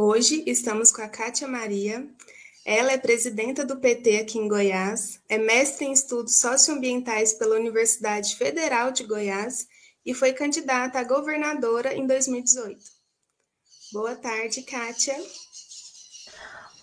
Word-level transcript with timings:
Hoje 0.00 0.44
estamos 0.46 0.92
com 0.92 1.02
a 1.02 1.08
Kátia 1.08 1.48
Maria. 1.48 2.08
Ela 2.64 2.92
é 2.92 2.96
presidenta 2.96 3.64
do 3.64 3.80
PT 3.80 4.20
aqui 4.20 4.38
em 4.38 4.46
Goiás, 4.46 5.20
é 5.28 5.36
mestre 5.38 5.86
em 5.86 5.92
estudos 5.92 6.36
socioambientais 6.36 7.32
pela 7.32 7.56
Universidade 7.56 8.36
Federal 8.36 8.92
de 8.92 9.02
Goiás 9.02 9.66
e 10.06 10.14
foi 10.14 10.32
candidata 10.32 11.00
a 11.00 11.02
governadora 11.02 11.92
em 11.96 12.06
2018. 12.06 12.78
Boa 13.92 14.14
tarde, 14.14 14.62
Kátia. 14.62 15.16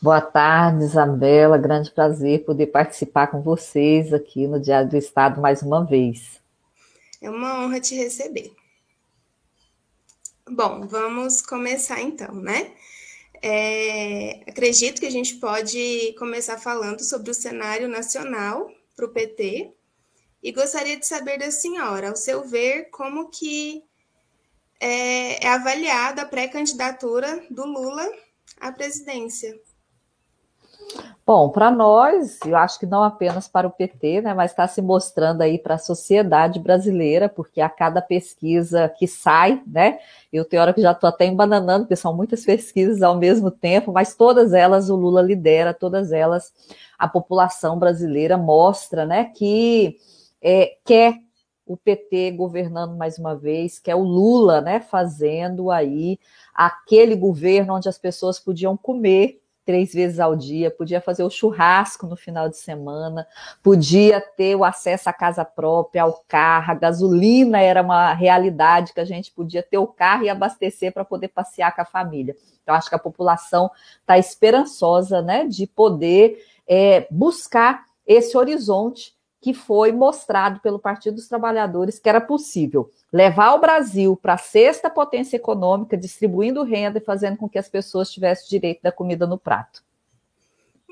Boa 0.02 0.20
tarde, 0.20 0.84
Isabela. 0.84 1.58
Grande 1.58 1.92
prazer 1.92 2.44
poder 2.44 2.68
participar 2.68 3.28
com 3.28 3.42
vocês 3.42 4.14
aqui 4.14 4.46
no 4.46 4.60
Diário 4.60 4.90
do 4.90 4.98
Estado 4.98 5.40
mais 5.40 5.62
uma 5.62 5.86
vez. 5.86 6.42
É 7.22 7.30
uma 7.30 7.64
honra 7.64 7.80
te 7.80 7.96
receber. 7.96 8.52
Bom, 10.50 10.86
vamos 10.86 11.42
começar 11.42 12.02
então, 12.02 12.36
né? 12.36 12.74
É, 13.48 14.42
acredito 14.48 15.00
que 15.00 15.06
a 15.06 15.12
gente 15.12 15.36
pode 15.36 16.16
começar 16.18 16.58
falando 16.58 17.04
sobre 17.04 17.30
o 17.30 17.34
cenário 17.36 17.88
nacional 17.88 18.72
para 18.96 19.06
o 19.06 19.10
PT 19.10 19.72
e 20.42 20.52
gostaria 20.52 20.98
de 20.98 21.06
saber 21.06 21.38
da 21.38 21.52
senhora, 21.52 22.10
ao 22.10 22.16
seu 22.16 22.44
ver, 22.44 22.90
como 22.90 23.30
que 23.30 23.84
é, 24.80 25.46
é 25.46 25.48
avaliada 25.48 26.24
a 26.24 26.26
pré-candidatura 26.26 27.46
do 27.52 27.68
Lula 27.68 28.12
à 28.60 28.72
presidência. 28.72 29.56
Bom, 31.26 31.50
para 31.50 31.72
nós, 31.72 32.40
eu 32.46 32.56
acho 32.56 32.80
que 32.80 32.86
não 32.86 33.02
apenas 33.02 33.48
para 33.48 33.66
o 33.66 33.72
PT, 33.72 34.22
né, 34.22 34.34
mas 34.36 34.52
está 34.52 34.68
se 34.68 34.80
mostrando 34.80 35.42
aí 35.42 35.58
para 35.58 35.74
a 35.74 35.80
sociedade 35.80 36.60
brasileira, 36.60 37.28
porque 37.28 37.60
a 37.62 37.68
cada 37.68 38.00
pesquisa 38.00 38.88
que 38.90 39.08
sai, 39.08 39.60
né, 39.66 39.98
eu 40.32 40.46
tenho 40.46 40.62
hora 40.62 40.72
que 40.72 40.82
já 40.82 40.92
estou 40.92 41.10
até 41.10 41.26
embananando, 41.26 41.86
porque 41.86 41.96
são 41.96 42.16
muitas 42.16 42.46
pesquisas 42.46 43.02
ao 43.02 43.18
mesmo 43.18 43.50
tempo, 43.50 43.92
mas 43.92 44.14
todas 44.14 44.54
elas 44.54 44.88
o 44.88 44.96
Lula 44.96 45.20
lidera, 45.20 45.74
todas 45.74 46.12
elas 46.12 46.54
a 46.98 47.08
população 47.08 47.80
brasileira 47.80 48.38
mostra, 48.38 49.04
né, 49.04 49.26
que 49.36 49.98
é, 50.40 50.78
quer 50.86 51.16
o 51.66 51.76
PT 51.76 52.34
governando 52.34 52.96
mais 52.96 53.18
uma 53.18 53.36
vez, 53.36 53.80
quer 53.80 53.96
o 53.96 54.04
Lula, 54.04 54.62
né, 54.62 54.80
fazendo 54.80 55.72
aí 55.72 56.20
aquele 56.54 57.16
governo 57.16 57.74
onde 57.74 57.90
as 57.90 57.98
pessoas 57.98 58.40
podiam 58.40 58.78
comer 58.78 59.42
três 59.66 59.92
vezes 59.94 60.20
ao 60.20 60.36
dia, 60.36 60.70
podia 60.70 61.02
fazer 61.02 61.24
o 61.24 61.30
churrasco 61.30 62.06
no 62.06 62.16
final 62.16 62.48
de 62.48 62.58
semana, 62.58 63.28
podia 63.64 64.22
ter 64.22 64.56
o 64.56 64.64
acesso 64.64 65.10
à 65.10 65.14
casa 65.14 65.44
própria, 65.44 66.04
ao 66.04 66.24
carro, 66.28 66.72
a 66.72 66.76
gasolina 66.76 67.60
era 67.60 67.82
uma 67.82 68.14
realidade 68.14 68.94
que 68.94 69.00
a 69.00 69.06
gente 69.06 69.32
podia 69.32 69.64
ter 69.64 69.78
o 69.78 69.88
carro 69.88 70.24
e 70.24 70.30
abastecer 70.30 70.94
para 70.94 71.04
poder 71.04 71.30
passear 71.30 71.74
com 71.76 71.82
a 71.82 71.86
família. 71.86 72.36
Então, 72.62 72.76
acho 72.76 72.90
que 72.90 72.96
a 72.96 73.00
população 73.00 73.72
está 74.02 74.18
esperançosa 74.18 75.22
né, 75.22 75.46
de 75.46 75.66
poder 75.66 76.44
é, 76.68 77.08
buscar 77.10 77.86
esse 78.06 78.38
horizonte 78.38 79.15
que 79.46 79.54
foi 79.54 79.92
mostrado 79.92 80.60
pelo 80.60 80.80
Partido 80.80 81.18
dos 81.18 81.28
Trabalhadores 81.28 82.00
que 82.00 82.10
era 82.10 82.20
possível 82.20 82.90
levar 83.14 83.54
o 83.54 83.60
Brasil 83.60 84.18
para 84.18 84.34
a 84.34 84.40
sexta 84.40 84.90
potência 84.90 85.36
econômica, 85.36 85.96
distribuindo 85.96 86.64
renda 86.64 86.98
e 86.98 87.06
fazendo 87.06 87.38
com 87.38 87.48
que 87.48 87.60
as 87.60 87.70
pessoas 87.70 88.12
tivessem 88.12 88.50
direito 88.50 88.82
da 88.82 88.92
comida 88.92 89.28
no 89.28 89.38
prato. 89.38 89.84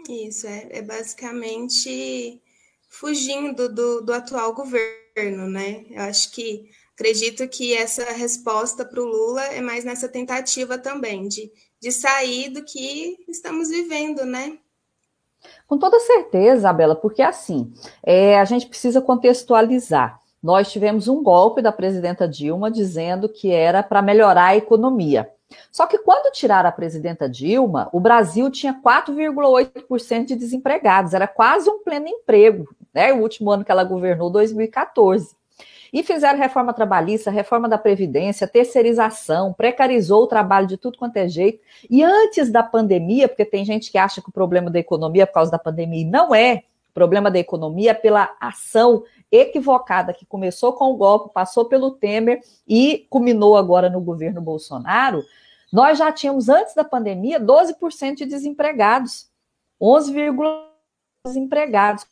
Isso, 0.07 0.45
é, 0.45 0.67
é 0.69 0.81
basicamente 0.83 2.39
fugindo 2.87 3.67
do, 3.67 4.01
do 4.01 4.13
atual 4.13 4.53
governo, 4.53 5.49
né? 5.49 5.85
Eu 5.89 6.03
acho 6.03 6.31
que 6.31 6.69
acredito 6.93 7.47
que 7.47 7.73
essa 7.73 8.05
resposta 8.11 8.85
para 8.85 9.01
o 9.01 9.03
Lula 9.03 9.45
é 9.45 9.61
mais 9.61 9.83
nessa 9.83 10.07
tentativa 10.07 10.77
também 10.77 11.27
de, 11.27 11.51
de 11.79 11.91
sair 11.91 12.49
do 12.49 12.63
que 12.63 13.17
estamos 13.27 13.69
vivendo, 13.69 14.23
né? 14.27 14.59
Com 15.73 15.79
toda 15.79 15.99
certeza, 15.99 16.57
Isabela, 16.57 16.95
porque 16.95 17.23
assim, 17.23 17.73
é, 18.05 18.39
a 18.39 18.45
gente 18.45 18.67
precisa 18.67 19.01
contextualizar 19.01 20.19
nós 20.43 20.69
tivemos 20.69 21.07
um 21.07 21.23
golpe 21.23 21.61
da 21.61 21.71
presidenta 21.71 22.27
Dilma 22.27 22.69
dizendo 22.69 23.29
que 23.29 23.49
era 23.49 23.81
para 23.81 24.01
melhorar 24.01 24.47
a 24.47 24.55
economia. 24.57 25.31
Só 25.71 25.87
que 25.87 25.97
quando 25.99 26.31
tiraram 26.33 26.67
a 26.67 26.71
presidenta 26.71 27.29
Dilma, 27.29 27.89
o 27.93 27.99
Brasil 27.99 28.51
tinha 28.51 28.79
4,8% 28.83 30.25
de 30.25 30.35
desempregados, 30.35 31.13
era 31.13 31.27
quase 31.27 31.69
um 31.69 31.81
pleno 31.81 32.07
emprego, 32.07 32.67
né? 32.93 33.13
O 33.13 33.21
último 33.21 33.49
ano 33.49 33.63
que 33.63 33.71
ela 33.71 33.83
governou, 33.83 34.29
2014. 34.29 35.33
E 35.93 36.01
fizeram 36.01 36.39
reforma 36.39 36.73
trabalhista, 36.73 37.29
reforma 37.29 37.69
da 37.69 37.77
Previdência, 37.77 38.47
terceirização, 38.47 39.53
precarizou 39.53 40.23
o 40.23 40.27
trabalho 40.27 40.65
de 40.65 40.75
tudo 40.75 40.97
quanto 40.97 41.17
é 41.17 41.29
jeito. 41.29 41.59
E 41.87 42.03
antes 42.03 42.51
da 42.51 42.63
pandemia, 42.63 43.27
porque 43.29 43.45
tem 43.45 43.63
gente 43.63 43.91
que 43.91 43.97
acha 43.99 44.19
que 44.19 44.29
o 44.29 44.33
problema 44.33 44.71
da 44.71 44.79
economia 44.79 45.21
é 45.21 45.25
por 45.27 45.33
causa 45.33 45.51
da 45.51 45.59
pandemia, 45.59 46.01
e 46.01 46.05
não 46.05 46.33
é. 46.33 46.63
O 46.89 46.93
problema 46.93 47.29
da 47.29 47.37
economia 47.37 47.91
é 47.91 47.93
pela 47.93 48.35
ação 48.41 49.03
equivocada 49.31 50.13
que 50.13 50.25
começou 50.25 50.73
com 50.73 50.85
o 50.85 50.95
golpe, 50.97 51.33
passou 51.33 51.65
pelo 51.65 51.91
Temer 51.91 52.41
e 52.67 53.05
culminou 53.09 53.55
agora 53.55 53.89
no 53.89 54.01
governo 54.01 54.41
Bolsonaro, 54.41 55.23
nós 55.71 55.97
já 55.97 56.11
tínhamos 56.11 56.49
antes 56.49 56.75
da 56.75 56.83
pandemia 56.83 57.39
12% 57.39 58.17
de 58.17 58.25
desempregados, 58.25 59.27
11,5% 59.81 60.67
desempregados, 61.25 62.05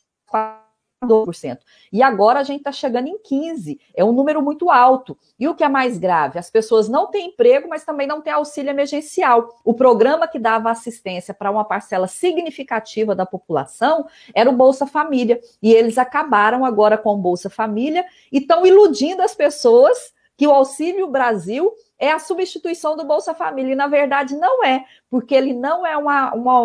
12%. 1.06 1.58
E 1.92 2.02
agora 2.02 2.40
a 2.40 2.42
gente 2.42 2.58
está 2.58 2.72
chegando 2.72 3.08
em 3.08 3.18
15%. 3.18 3.78
É 3.94 4.04
um 4.04 4.12
número 4.12 4.42
muito 4.42 4.70
alto. 4.70 5.16
E 5.38 5.48
o 5.48 5.54
que 5.54 5.64
é 5.64 5.68
mais 5.68 5.98
grave? 5.98 6.38
As 6.38 6.50
pessoas 6.50 6.88
não 6.88 7.08
têm 7.08 7.28
emprego, 7.28 7.68
mas 7.68 7.84
também 7.84 8.06
não 8.06 8.20
têm 8.20 8.32
auxílio 8.32 8.70
emergencial. 8.70 9.60
O 9.64 9.74
programa 9.74 10.28
que 10.28 10.38
dava 10.38 10.70
assistência 10.70 11.34
para 11.34 11.50
uma 11.50 11.64
parcela 11.64 12.06
significativa 12.06 13.14
da 13.14 13.26
população 13.26 14.06
era 14.34 14.48
o 14.48 14.56
Bolsa 14.56 14.86
Família. 14.86 15.40
E 15.62 15.72
eles 15.72 15.98
acabaram 15.98 16.64
agora 16.64 16.96
com 16.96 17.14
o 17.14 17.18
Bolsa 17.18 17.50
Família 17.50 18.04
e 18.30 18.38
estão 18.38 18.64
iludindo 18.66 19.22
as 19.22 19.34
pessoas 19.34 20.12
que 20.36 20.46
o 20.46 20.50
Auxílio 20.50 21.08
Brasil 21.08 21.72
é 21.98 22.10
a 22.10 22.18
substituição 22.18 22.96
do 22.96 23.04
Bolsa 23.04 23.34
Família. 23.34 23.72
E, 23.72 23.76
na 23.76 23.86
verdade, 23.86 24.34
não 24.34 24.64
é, 24.64 24.84
porque 25.08 25.34
ele 25.34 25.52
não 25.54 25.86
é 25.86 25.96
uma, 25.96 26.34
uma 26.34 26.60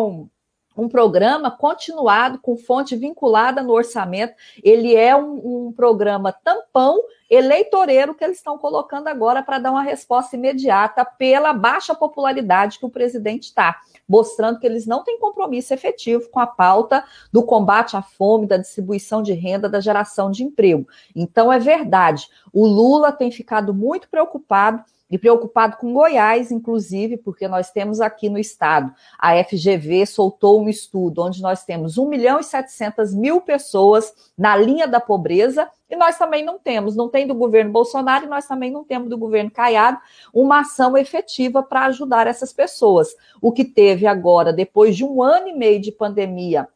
um 0.78 0.88
programa 0.88 1.50
continuado 1.50 2.40
com 2.40 2.56
fonte 2.56 2.96
vinculada 2.96 3.64
no 3.64 3.74
orçamento. 3.74 4.36
Ele 4.64 4.96
é 4.96 5.16
um, 5.16 5.68
um 5.68 5.72
programa 5.72 6.32
tampão 6.32 7.00
eleitoreiro 7.30 8.16
que 8.16 8.24
eles 8.24 8.38
estão 8.38 8.58
colocando 8.58 9.08
agora 9.08 9.44
para 9.44 9.60
dar 9.60 9.72
uma 9.72 9.82
resposta 9.82 10.36
imediata 10.36 11.04
pela 11.04 11.52
baixa 11.52 11.94
popularidade 11.94 12.80
que 12.80 12.86
o 12.86 12.90
presidente 12.90 13.46
está, 13.46 13.82
mostrando 14.08 14.60
que 14.60 14.66
eles 14.66 14.86
não 14.86 15.04
têm 15.04 15.20
compromisso 15.20 15.74
efetivo 15.74 16.30
com 16.30 16.40
a 16.40 16.48
pauta 16.48 17.04
do 17.32 17.44
combate 17.44 17.98
à 17.98 18.02
fome, 18.02 18.48
da 18.48 18.56
distribuição 18.56 19.22
de 19.22 19.34
renda, 19.34 19.68
da 19.68 19.82
geração 19.82 20.32
de 20.32 20.44
emprego. 20.44 20.88
Então 21.14 21.52
é 21.52 21.60
verdade, 21.60 22.30
o 22.54 22.66
Lula 22.66 23.12
tem 23.12 23.30
ficado 23.30 23.74
muito 23.74 24.08
preocupado 24.08 24.84
e 25.10 25.18
preocupado 25.18 25.78
com 25.78 25.94
Goiás, 25.94 26.52
inclusive, 26.52 27.18
porque 27.18 27.48
nós 27.48 27.72
temos 27.72 28.02
aqui 28.02 28.30
no 28.30 28.38
estado, 28.38 28.94
a 29.18 29.42
FGV 29.44 30.06
soltou 30.06 30.62
um 30.62 30.68
estudo 30.70 31.22
onde 31.22 31.42
nós 31.42 31.64
temos 31.64 31.98
1 31.98 32.08
milhão 32.08 32.40
e 32.40 32.44
700 32.44 33.16
mil 33.16 33.42
pessoas 33.42 34.14
na 34.38 34.56
linha 34.56 34.88
da 34.88 35.00
pobreza, 35.00 35.70
e 35.90 35.96
nós 35.96 36.18
também 36.18 36.44
não 36.44 36.60
temos, 36.60 36.96
não 36.96 37.08
tem 37.08 37.26
do 37.26 37.34
governo 37.34 37.72
Bolsonaro 37.72 38.26
e 38.26 38.30
nós 38.30 38.46
também 38.46 38.70
não 38.70 38.84
temos 38.84 39.10
do 39.10 39.18
governo 39.18 39.50
Caiado 39.50 39.98
uma 40.34 40.60
ação 40.60 40.98
efetiva 40.98 41.64
para 41.64 41.86
ajudar 41.86 42.28
essas 42.28 42.52
pessoas. 42.52 43.16
O 43.42 43.54
que 43.54 43.64
teve 43.64 44.06
agora, 44.06 44.52
depois 44.52 44.98
de 44.98 45.06
um 45.06 45.24
ano 45.24 45.48
e 45.48 45.54
meio 45.54 45.80
de 45.80 45.92
pandemia, 45.92 46.68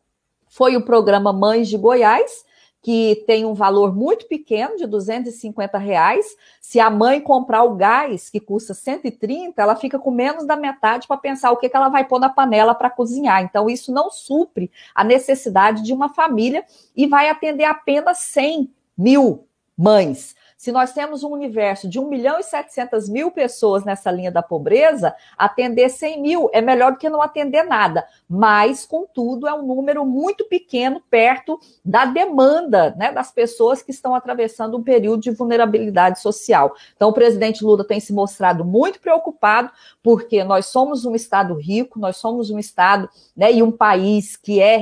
foi 0.47 0.77
o 0.77 0.85
programa 0.85 1.33
Mães 1.33 1.67
de 1.67 1.77
Goiás, 1.77 2.45
que 2.81 3.23
tem 3.27 3.45
um 3.45 3.53
valor 3.53 3.95
muito 3.95 4.27
pequeno, 4.27 4.75
de 4.75 4.87
250 4.87 5.77
reais. 5.77 6.25
Se 6.59 6.79
a 6.79 6.89
mãe 6.89 7.21
comprar 7.21 7.63
o 7.63 7.75
gás, 7.75 8.29
que 8.29 8.39
custa 8.39 8.73
130, 8.73 9.61
ela 9.61 9.75
fica 9.75 9.99
com 9.99 10.09
menos 10.09 10.47
da 10.47 10.55
metade 10.55 11.07
para 11.07 11.17
pensar 11.17 11.51
o 11.51 11.57
que, 11.57 11.69
que 11.69 11.75
ela 11.75 11.89
vai 11.89 12.05
pôr 12.05 12.19
na 12.19 12.29
panela 12.29 12.73
para 12.73 12.89
cozinhar. 12.89 13.43
Então, 13.43 13.69
isso 13.69 13.91
não 13.93 14.09
supre 14.09 14.71
a 14.95 15.03
necessidade 15.03 15.83
de 15.83 15.93
uma 15.93 16.09
família 16.09 16.65
e 16.95 17.05
vai 17.05 17.29
atender 17.29 17.65
apenas 17.65 18.17
100 18.17 18.73
mil 18.97 19.47
mães. 19.77 20.35
Se 20.61 20.71
nós 20.71 20.93
temos 20.93 21.23
um 21.23 21.29
universo 21.29 21.89
de 21.89 21.99
1 21.99 22.07
milhão 22.07 22.39
e 22.39 22.43
700 22.43 23.09
mil 23.09 23.31
pessoas 23.31 23.83
nessa 23.83 24.11
linha 24.11 24.31
da 24.31 24.43
pobreza, 24.43 25.15
atender 25.35 25.89
100 25.89 26.21
mil 26.21 26.51
é 26.53 26.61
melhor 26.61 26.91
do 26.91 26.99
que 26.99 27.09
não 27.09 27.19
atender 27.19 27.63
nada. 27.63 28.07
Mas, 28.29 28.85
contudo, 28.85 29.47
é 29.47 29.53
um 29.55 29.63
número 29.65 30.05
muito 30.05 30.45
pequeno 30.45 31.01
perto 31.09 31.59
da 31.83 32.05
demanda 32.05 32.93
né, 32.95 33.11
das 33.11 33.31
pessoas 33.31 33.81
que 33.81 33.89
estão 33.89 34.13
atravessando 34.13 34.77
um 34.77 34.83
período 34.83 35.23
de 35.23 35.31
vulnerabilidade 35.31 36.21
social. 36.21 36.75
Então, 36.95 37.09
o 37.09 37.13
presidente 37.13 37.63
Lula 37.63 37.83
tem 37.83 37.99
se 37.99 38.13
mostrado 38.13 38.63
muito 38.63 38.99
preocupado, 38.99 39.71
porque 40.03 40.43
nós 40.43 40.67
somos 40.67 41.05
um 41.05 41.15
Estado 41.15 41.55
rico, 41.55 41.97
nós 41.97 42.17
somos 42.17 42.51
um 42.51 42.59
Estado 42.59 43.09
né, 43.35 43.51
e 43.51 43.63
um 43.63 43.71
país 43.71 44.37
que 44.37 44.61
é 44.61 44.77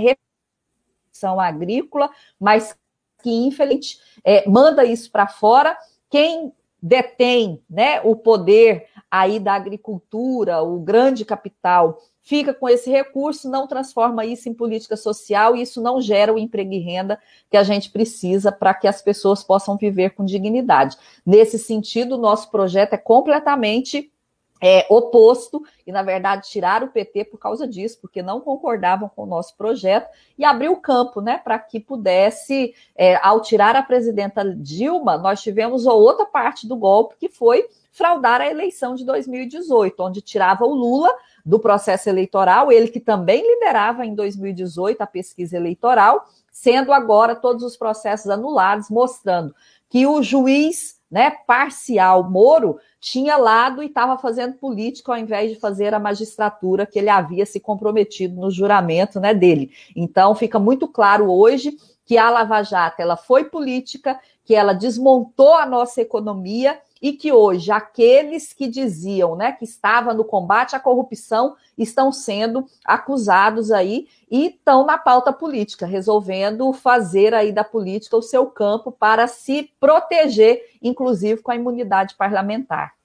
agrícola, 1.40 2.10
mas 2.38 2.76
que 3.22 3.32
infelizmente 3.32 4.00
é, 4.24 4.48
manda 4.50 4.84
isso 4.86 5.12
para 5.12 5.28
fora. 5.28 5.78
Quem 6.10 6.52
detém 6.82 7.62
né, 7.70 8.02
o 8.02 8.16
poder 8.16 8.88
aí 9.12 9.40
da 9.40 9.54
agricultura, 9.54 10.62
o 10.62 10.80
grande 10.80 11.26
capital, 11.26 12.00
fica 12.22 12.54
com 12.54 12.70
esse 12.70 12.90
recurso, 12.90 13.50
não 13.50 13.68
transforma 13.68 14.26
isso 14.26 14.48
em 14.48 14.54
política 14.54 14.96
social 14.96 15.56
e 15.56 15.64
isso 15.64 15.82
não 15.82 16.00
gera 16.00 16.34
o 16.34 16.38
emprego 16.38 16.74
e 16.74 16.80
renda 16.80 17.20
que 17.50 17.58
a 17.58 17.64
gente 17.64 17.90
precisa 17.90 18.52
para 18.52 18.74
que 18.74 18.88
as 18.88 19.02
pessoas 19.02 19.44
possam 19.44 19.76
viver 19.78 20.12
com 20.12 20.24
dignidade. 20.24 20.96
Nesse 21.26 21.58
sentido, 21.58 22.16
o 22.16 22.22
nosso 22.22 22.52
projeto 22.52 22.94
é 22.94 22.98
completamente 22.98 24.12
é, 24.62 24.86
oposto, 24.90 25.64
e 25.88 25.92
na 25.92 26.04
verdade 26.04 26.50
tiraram 26.50 26.88
o 26.88 26.92
PT 26.92 27.26
por 27.26 27.38
causa 27.38 27.68
disso, 27.68 28.00
porque 28.02 28.22
não 28.22 28.42
concordavam 28.42 29.10
com 29.10 29.24
o 29.24 29.28
nosso 29.28 29.56
projeto, 29.56 30.10
e 30.38 30.44
abriu 30.44 30.74
o 30.74 30.82
campo 30.82 31.22
né, 31.22 31.38
para 31.38 31.58
que 31.58 31.80
pudesse, 31.80 32.74
é, 32.96 33.16
ao 33.26 33.42
tirar 33.42 33.76
a 33.76 33.84
presidenta 33.84 34.44
Dilma, 34.44 35.18
nós 35.18 35.42
tivemos 35.42 35.86
outra 35.86 36.26
parte 36.26 36.68
do 36.68 36.76
golpe, 36.76 37.16
que 37.18 37.30
foi 37.30 37.68
fraudar 37.92 38.42
a 38.42 38.50
eleição 38.50 38.96
de 38.96 39.06
2018, 39.06 40.02
onde 40.02 40.22
tirava 40.22 40.66
o 40.66 40.74
Lula 40.74 41.10
do 41.46 41.60
processo 41.60 42.10
eleitoral, 42.10 42.72
ele 42.72 42.88
que 42.88 43.00
também 43.00 43.42
liderava 43.42 44.06
em 44.06 44.14
2018 44.14 45.02
a 45.02 45.08
pesquisa 45.08 45.58
eleitoral, 45.58 46.28
sendo 46.52 46.94
agora 46.94 47.36
todos 47.36 47.64
os 47.64 47.76
processos 47.76 48.30
anulados, 48.30 48.90
mostrando 48.90 49.56
que 49.90 50.06
o 50.06 50.22
juiz 50.22 50.99
né, 51.10 51.32
parcial 51.48 52.30
Moro 52.30 52.80
tinha 53.00 53.38
lado 53.38 53.82
e 53.82 53.88
estava 53.88 54.18
fazendo 54.18 54.56
política 54.56 55.12
ao 55.12 55.18
invés 55.18 55.52
de 55.52 55.60
fazer 55.60 55.94
a 55.94 56.00
magistratura 56.00 56.86
que 56.86 57.00
ele 57.00 57.10
havia 57.10 57.46
se 57.46 57.60
comprometido 57.60 58.40
no 58.40 58.52
juramento 58.52 59.20
né, 59.20 59.34
dele. 59.34 59.72
Então 59.96 60.36
fica 60.36 60.60
muito 60.60 60.88
claro 60.88 61.32
hoje 61.32 61.76
que 62.06 62.18
a 62.18 62.30
Lava 62.30 62.64
Jato 62.64 63.02
ela 63.02 63.16
foi 63.16 63.46
política, 63.46 64.20
que 64.50 64.56
ela 64.56 64.74
desmontou 64.74 65.54
a 65.54 65.66
nossa 65.68 66.02
economia 66.02 66.82
e 67.00 67.14
que 67.14 67.32
hoje 67.32 67.72
aqueles 67.72 68.52
que 68.52 68.68
diziam, 68.68 69.36
né, 69.36 69.52
que 69.52 69.64
estava 69.64 70.12
no 70.12 70.26
combate 70.26 70.76
à 70.76 70.80
corrupção 70.80 71.56
estão 71.78 72.12
sendo 72.12 72.66
acusados 72.84 73.72
aí 73.72 74.08
e 74.28 74.48
estão 74.48 74.84
na 74.88 74.98
pauta 74.98 75.32
política, 75.32 75.86
resolvendo 75.86 76.74
fazer 76.74 77.32
aí 77.36 77.52
da 77.52 77.64
política 77.64 78.18
o 78.18 78.24
seu 78.24 78.48
campo 78.48 78.92
para 78.92 79.28
se 79.28 79.72
proteger, 79.80 80.66
inclusive 80.82 81.44
com 81.44 81.52
a 81.52 81.56
imunidade 81.56 82.16
parlamentar. 82.16 82.96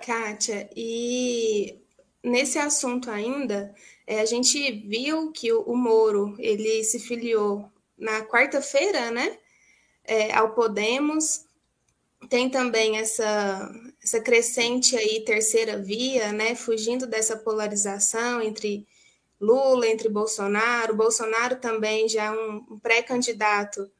Kátia, 0.00 0.68
e 0.74 1.78
nesse 2.24 2.58
assunto 2.58 3.08
ainda, 3.08 3.72
é, 4.04 4.20
a 4.20 4.24
gente 4.24 4.68
viu 4.88 5.30
que 5.30 5.52
o, 5.52 5.76
Moro 5.76 6.34
ele 6.40 6.82
se 6.82 6.98
filiou 6.98 7.70
na 7.96 8.22
quarta-feira, 8.22 9.12
né, 9.12 9.38
é, 10.04 10.32
ao 10.32 10.54
Podemos. 10.54 11.44
Tem 12.28 12.50
também 12.50 12.98
essa, 12.98 13.70
essa 14.02 14.20
crescente 14.20 14.96
aí 14.96 15.24
terceira 15.24 15.78
via, 15.78 16.32
né, 16.32 16.54
fugindo 16.54 17.06
dessa 17.06 17.36
polarização 17.36 18.42
entre 18.42 18.86
Lula, 19.40 19.86
entre 19.86 20.08
Bolsonaro, 20.08 20.94
Bolsonaro 20.94 21.56
também 21.56 22.06
já 22.08 22.24
é 22.24 22.30
um, 22.30 22.78
pré-candidato 22.78 23.90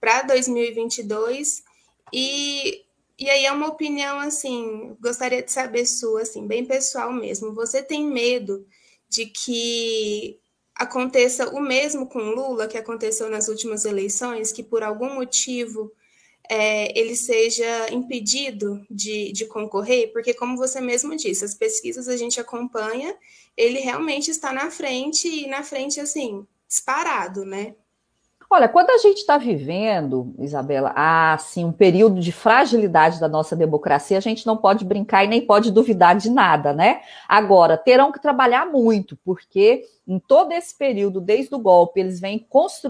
para 0.00 0.22
2022 0.22 1.64
e 2.12 2.84
e 3.16 3.30
aí 3.30 3.46
é 3.46 3.52
uma 3.52 3.68
opinião 3.68 4.18
assim, 4.18 4.96
gostaria 5.00 5.40
de 5.40 5.52
saber 5.52 5.86
sua, 5.86 6.22
assim, 6.22 6.48
bem 6.48 6.64
pessoal 6.64 7.12
mesmo. 7.12 7.54
Você 7.54 7.80
tem 7.80 8.04
medo 8.04 8.66
de 9.08 9.26
que 9.26 10.40
aconteça 10.74 11.48
o 11.50 11.60
mesmo 11.60 12.08
com 12.08 12.18
Lula 12.18 12.66
que 12.66 12.78
aconteceu 12.78 13.30
nas 13.30 13.48
últimas 13.48 13.84
eleições, 13.84 14.52
que 14.52 14.62
por 14.62 14.82
algum 14.82 15.14
motivo 15.14 15.92
é, 16.48 16.98
ele 16.98 17.16
seja 17.16 17.92
impedido 17.92 18.84
de, 18.90 19.32
de 19.32 19.46
concorrer, 19.46 20.12
porque, 20.12 20.34
como 20.34 20.56
você 20.56 20.80
mesmo 20.80 21.16
disse, 21.16 21.44
as 21.44 21.54
pesquisas 21.54 22.08
a 22.08 22.16
gente 22.16 22.40
acompanha, 22.40 23.16
ele 23.56 23.78
realmente 23.78 24.30
está 24.30 24.52
na 24.52 24.70
frente 24.70 25.28
e 25.28 25.46
na 25.46 25.62
frente, 25.62 26.00
assim, 26.00 26.46
disparado, 26.68 27.44
né? 27.44 27.74
Olha, 28.50 28.68
quando 28.68 28.90
a 28.90 28.98
gente 28.98 29.18
está 29.18 29.38
vivendo, 29.38 30.34
Isabela, 30.38 30.92
assim, 30.94 31.64
um 31.64 31.72
período 31.72 32.20
de 32.20 32.30
fragilidade 32.30 33.18
da 33.18 33.28
nossa 33.28 33.56
democracia, 33.56 34.18
a 34.18 34.20
gente 34.20 34.46
não 34.46 34.56
pode 34.56 34.84
brincar 34.84 35.24
e 35.24 35.28
nem 35.28 35.44
pode 35.44 35.72
duvidar 35.72 36.16
de 36.16 36.30
nada, 36.30 36.72
né? 36.72 37.00
Agora, 37.28 37.76
terão 37.76 38.12
que 38.12 38.20
trabalhar 38.20 38.66
muito, 38.66 39.18
porque 39.24 39.84
em 40.06 40.18
todo 40.18 40.52
esse 40.52 40.76
período, 40.76 41.20
desde 41.20 41.54
o 41.54 41.58
golpe, 41.58 42.00
eles 42.00 42.20
vêm 42.20 42.46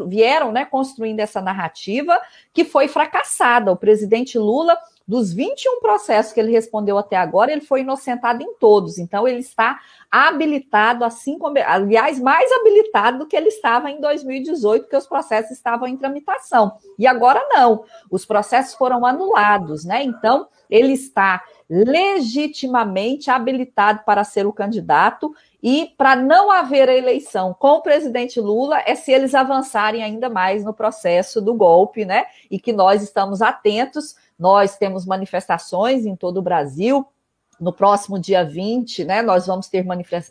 vieram 0.07 0.51
né, 0.51 0.65
construindo 0.65 1.21
essa 1.21 1.41
narrativa 1.41 2.19
que 2.53 2.65
foi 2.65 2.89
fracassada. 2.89 3.71
O 3.71 3.77
presidente 3.77 4.39
Lula 4.39 4.77
dos 5.07 5.33
21 5.33 5.81
processos 5.81 6.33
que 6.33 6.41
ele 6.41 6.53
respondeu 6.53 6.97
até 6.97 7.17
agora, 7.17 7.53
ele 7.53 7.61
foi 7.61 7.81
inocentado 7.81 8.43
em 8.43 8.55
todos. 8.55 8.99
Então, 8.99 9.29
ele 9.29 9.41
está 9.41 9.79
habilitado, 10.11 11.05
assim 11.05 11.39
como, 11.39 11.59
aliás, 11.59 12.19
mais 12.19 12.51
habilitado 12.53 13.19
do 13.19 13.27
que 13.27 13.37
ele 13.37 13.49
estava 13.49 13.91
em 13.91 14.01
2018, 14.01 14.89
que 14.89 14.97
os 14.97 15.07
processos 15.07 15.51
estavam 15.51 15.87
em 15.87 15.97
tramitação. 15.97 16.79
E 16.99 17.07
agora 17.07 17.47
não. 17.51 17.85
Os 18.11 18.25
processos 18.25 18.75
foram 18.75 19.05
anulados, 19.05 19.85
né? 19.85 20.03
Então, 20.03 20.49
ele 20.71 20.93
está 20.93 21.43
legitimamente 21.69 23.31
habilitado 23.31 24.01
para 24.05 24.25
ser 24.25 24.47
o 24.47 24.53
candidato 24.53 25.35
e 25.65 25.95
para 25.97 26.15
não 26.15 26.51
haver 26.51 26.91
a 26.91 26.95
eleição 26.95 27.57
com 27.59 27.77
o 27.77 27.81
presidente 27.81 28.39
Lula 28.39 28.83
é 28.85 28.95
se 28.95 29.11
eles 29.11 29.35
avançarem 29.35 30.03
ainda 30.03 30.29
mais 30.29 30.63
no 30.63 30.75
processo 30.75 31.41
do 31.41 31.55
golpe, 31.55 32.05
né? 32.05 32.27
E 32.51 32.61
que 32.61 32.71
nós 32.71 33.03
estamos 33.03 33.41
atentos 33.41 34.15
nós 34.39 34.77
temos 34.77 35.07
manifestações 35.07 36.05
em 36.05 36.17
todo 36.17 36.39
o 36.39 36.43
Brasil. 36.43 37.07
No 37.61 37.73
próximo 37.73 38.19
dia 38.19 38.45
20, 38.45 39.05
né, 39.05 39.23
nós 39.23 39.47
vamos 39.47 39.69
ter 39.69 39.85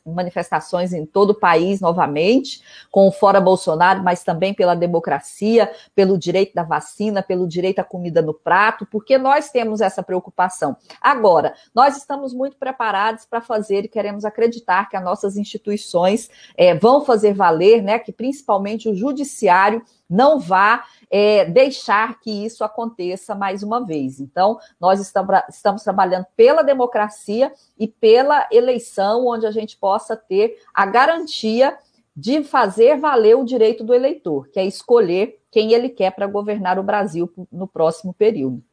manifestações 0.05 0.93
em 0.93 1.05
todo 1.05 1.31
o 1.31 1.35
país 1.35 1.79
novamente, 1.79 2.61
com 2.91 3.07
o 3.07 3.11
Fora 3.11 3.39
Bolsonaro, 3.39 4.03
mas 4.03 4.23
também 4.23 4.53
pela 4.53 4.75
democracia, 4.75 5.71
pelo 5.95 6.17
direito 6.17 6.53
da 6.53 6.63
vacina, 6.63 7.23
pelo 7.23 7.47
direito 7.47 7.79
à 7.79 7.83
comida 7.83 8.21
no 8.21 8.33
prato, 8.33 8.85
porque 8.85 9.17
nós 9.17 9.49
temos 9.49 9.81
essa 9.81 10.03
preocupação. 10.03 10.75
Agora, 11.01 11.53
nós 11.73 11.97
estamos 11.97 12.33
muito 12.33 12.57
preparados 12.57 13.25
para 13.25 13.41
fazer 13.41 13.85
e 13.85 13.87
queremos 13.87 14.25
acreditar 14.25 14.89
que 14.89 14.97
as 14.97 15.03
nossas 15.03 15.37
instituições 15.37 16.29
é, 16.57 16.75
vão 16.75 17.03
fazer 17.05 17.33
valer, 17.33 17.81
né, 17.81 17.99
que 17.99 18.11
principalmente 18.11 18.89
o 18.89 18.95
judiciário 18.95 19.83
não 20.13 20.39
vá 20.39 20.85
é, 21.09 21.45
deixar 21.45 22.19
que 22.19 22.45
isso 22.45 22.63
aconteça 22.63 23.33
mais 23.33 23.63
uma 23.63 23.83
vez. 23.83 24.19
Então, 24.19 24.59
nós 24.79 24.99
estamos, 24.99 25.35
estamos 25.49 25.83
trabalhando 25.83 26.27
pela 26.37 26.61
democracia 26.61 27.51
e 27.77 27.87
pela 27.87 28.47
eleição, 28.51 29.25
onde 29.25 29.47
a 29.47 29.51
gente 29.51 29.75
possa 29.75 30.15
ter 30.15 30.61
a 30.73 30.85
garantia 30.85 31.77
de 32.15 32.43
fazer 32.43 32.97
valer 32.97 33.35
o 33.35 33.43
direito 33.43 33.83
do 33.83 33.93
eleitor, 33.93 34.47
que 34.49 34.59
é 34.59 34.65
escolher 34.65 35.39
quem 35.49 35.73
ele 35.73 35.89
quer 35.89 36.11
para 36.11 36.27
governar 36.27 36.77
o 36.77 36.83
Brasil 36.83 37.31
no 37.51 37.67
próximo 37.67 38.13
período. 38.13 38.63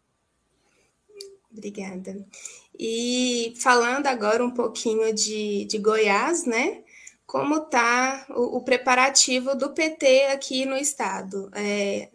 Obrigada. 1.50 2.24
E 2.78 3.54
falando 3.56 4.06
agora 4.06 4.44
um 4.44 4.50
pouquinho 4.50 5.12
de, 5.14 5.64
de 5.64 5.78
Goiás, 5.78 6.44
né? 6.44 6.82
Como 7.30 7.58
está 7.58 8.26
o, 8.30 8.56
o, 8.56 8.60
preparativo 8.60 9.54
do 9.54 9.70
PT 9.70 10.26
aqui 10.32 10.66
no 10.66 10.76
estado. 10.76 11.48
É, 11.54 12.08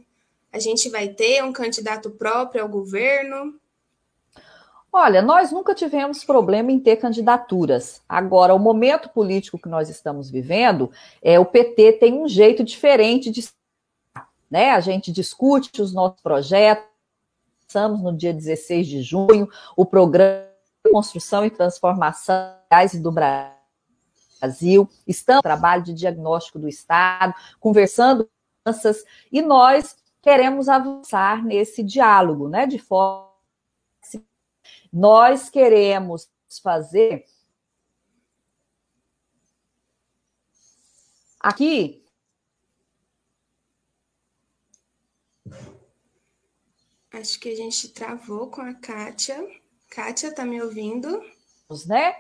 a 0.52 0.60
gente 0.60 0.90
vai 0.90 1.08
ter 1.08 1.42
um 1.42 1.54
candidato 1.54 2.12
próprio 2.12 2.62
ao 2.62 2.68
governo? 2.68 3.56
Olha, 4.92 5.22
nós 5.22 5.54
nunca 5.54 5.74
tivemos 5.74 6.26
problema 6.26 6.70
em 6.70 6.82
ter 6.82 6.98
candidaturas. 6.98 8.02
Agora, 8.10 8.54
o 8.54 8.60
momento 8.60 9.08
político 9.08 9.58
que 9.58 9.70
nós 9.70 9.88
estamos 9.88 10.30
vivendo, 10.30 10.92
é 11.22 11.40
o 11.40 11.46
PT 11.46 11.94
tem 11.94 12.14
um 12.14 12.28
jeito 12.28 12.62
diferente 12.62 13.32
de 13.32 13.48
né? 14.52 14.72
A 14.72 14.82
gente 14.82 15.14
discute 15.14 15.82
os 15.82 15.94
nossos 15.94 16.20
projetos. 16.20 16.86
Estamos 17.66 18.02
no 18.02 18.16
dia 18.16 18.34
16 18.34 18.86
de 18.86 19.02
junho, 19.02 19.50
o 19.78 19.86
programa 19.86 20.46
de 20.84 20.92
construção 20.92 21.46
e 21.46 21.50
transformação 21.50 22.54
do 23.02 23.12
Brasil 23.14 23.55
Brasil, 24.40 24.90
estamos 25.08 25.40
no 25.40 25.44
trabalho 25.44 25.84
de 25.84 25.94
diagnóstico 25.94 26.60
do 26.60 26.68
Estado, 26.68 27.34
conversando 27.60 28.26
com 28.26 28.32
crianças, 28.64 29.04
e 29.32 29.42
nós 29.42 29.96
queremos 30.22 30.68
avançar 30.68 31.44
nesse 31.44 31.84
diálogo, 31.84 32.50
né? 32.50 32.66
De 32.66 32.80
forma. 32.80 33.34
Nós 34.92 35.50
queremos 35.50 36.30
fazer. 36.64 37.26
Aqui. 41.40 42.04
Acho 47.12 47.40
que 47.40 47.50
a 47.50 47.56
gente 47.56 47.90
travou 47.90 48.50
com 48.50 48.62
a 48.62 48.74
Kátia. 48.74 49.38
Kátia, 49.90 50.34
tá 50.34 50.44
me 50.44 50.62
ouvindo? 50.62 51.24
Né? 51.86 52.16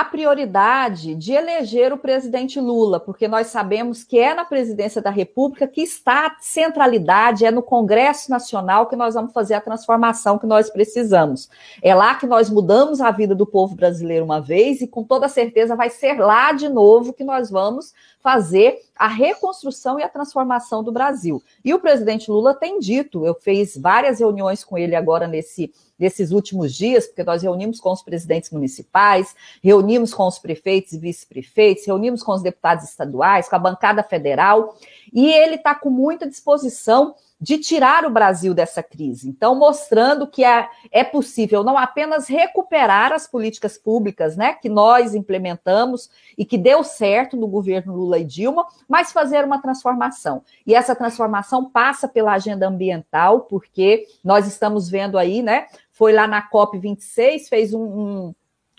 A 0.00 0.04
prioridade 0.04 1.14
de 1.14 1.32
eleger 1.34 1.92
o 1.92 1.98
presidente 1.98 2.58
Lula, 2.58 2.98
porque 2.98 3.28
nós 3.28 3.46
sabemos 3.46 4.02
que 4.02 4.18
é 4.18 4.34
na 4.34 4.44
presidência 4.44 5.00
da 5.00 5.08
República 5.08 5.68
que 5.68 5.82
está 5.82 6.26
a 6.26 6.36
centralidade, 6.40 7.44
é 7.44 7.50
no 7.52 7.62
Congresso 7.62 8.28
Nacional 8.28 8.88
que 8.88 8.96
nós 8.96 9.14
vamos 9.14 9.32
fazer 9.32 9.54
a 9.54 9.60
transformação 9.60 10.36
que 10.36 10.48
nós 10.48 10.68
precisamos. 10.68 11.48
É 11.80 11.94
lá 11.94 12.16
que 12.16 12.26
nós 12.26 12.50
mudamos 12.50 13.00
a 13.00 13.12
vida 13.12 13.36
do 13.36 13.46
povo 13.46 13.76
brasileiro 13.76 14.24
uma 14.24 14.40
vez 14.40 14.80
e 14.80 14.88
com 14.88 15.04
toda 15.04 15.28
certeza 15.28 15.76
vai 15.76 15.90
ser 15.90 16.18
lá 16.18 16.50
de 16.50 16.68
novo 16.68 17.12
que 17.12 17.22
nós 17.22 17.48
vamos 17.48 17.94
fazer 18.18 18.80
a 18.96 19.08
reconstrução 19.08 19.98
e 19.98 20.02
a 20.02 20.08
transformação 20.08 20.82
do 20.82 20.92
Brasil. 20.92 21.42
E 21.64 21.74
o 21.74 21.80
presidente 21.80 22.30
Lula 22.30 22.54
tem 22.54 22.78
dito, 22.78 23.26
eu 23.26 23.34
fiz 23.34 23.76
várias 23.76 24.20
reuniões 24.20 24.62
com 24.62 24.78
ele 24.78 24.94
agora 24.94 25.26
nesse 25.26 25.72
nesses 25.98 26.32
últimos 26.32 26.74
dias, 26.74 27.06
porque 27.06 27.22
nós 27.22 27.42
reunimos 27.42 27.80
com 27.80 27.92
os 27.92 28.02
presidentes 28.02 28.50
municipais, 28.50 29.34
reunimos 29.62 30.12
com 30.12 30.26
os 30.26 30.38
prefeitos 30.38 30.92
e 30.92 30.98
vice-prefeitos, 30.98 31.86
reunimos 31.86 32.22
com 32.22 32.32
os 32.32 32.42
deputados 32.42 32.84
estaduais, 32.84 33.48
com 33.48 33.56
a 33.56 33.60
bancada 33.60 34.02
federal, 34.02 34.76
e 35.12 35.30
ele 35.30 35.54
está 35.54 35.74
com 35.74 35.90
muita 35.90 36.28
disposição 36.28 37.14
de 37.44 37.58
tirar 37.58 38.06
o 38.06 38.10
Brasil 38.10 38.54
dessa 38.54 38.82
crise. 38.82 39.28
Então, 39.28 39.54
mostrando 39.54 40.26
que 40.26 40.42
é, 40.42 40.66
é 40.90 41.04
possível 41.04 41.62
não 41.62 41.76
apenas 41.76 42.26
recuperar 42.26 43.12
as 43.12 43.26
políticas 43.26 43.76
públicas 43.76 44.34
né, 44.34 44.54
que 44.54 44.70
nós 44.70 45.14
implementamos 45.14 46.08
e 46.38 46.44
que 46.46 46.56
deu 46.56 46.82
certo 46.82 47.36
no 47.36 47.46
governo 47.46 47.94
Lula 47.94 48.18
e 48.18 48.24
Dilma, 48.24 48.66
mas 48.88 49.12
fazer 49.12 49.44
uma 49.44 49.60
transformação. 49.60 50.42
E 50.66 50.74
essa 50.74 50.96
transformação 50.96 51.68
passa 51.68 52.08
pela 52.08 52.32
agenda 52.32 52.66
ambiental, 52.66 53.42
porque 53.42 54.06
nós 54.24 54.46
estamos 54.46 54.88
vendo 54.88 55.18
aí, 55.18 55.42
né? 55.42 55.66
Foi 55.92 56.14
lá 56.14 56.26
na 56.26 56.48
COP26, 56.48 57.46
fez 57.46 57.74
um, 57.74 57.82
um 57.82 58.34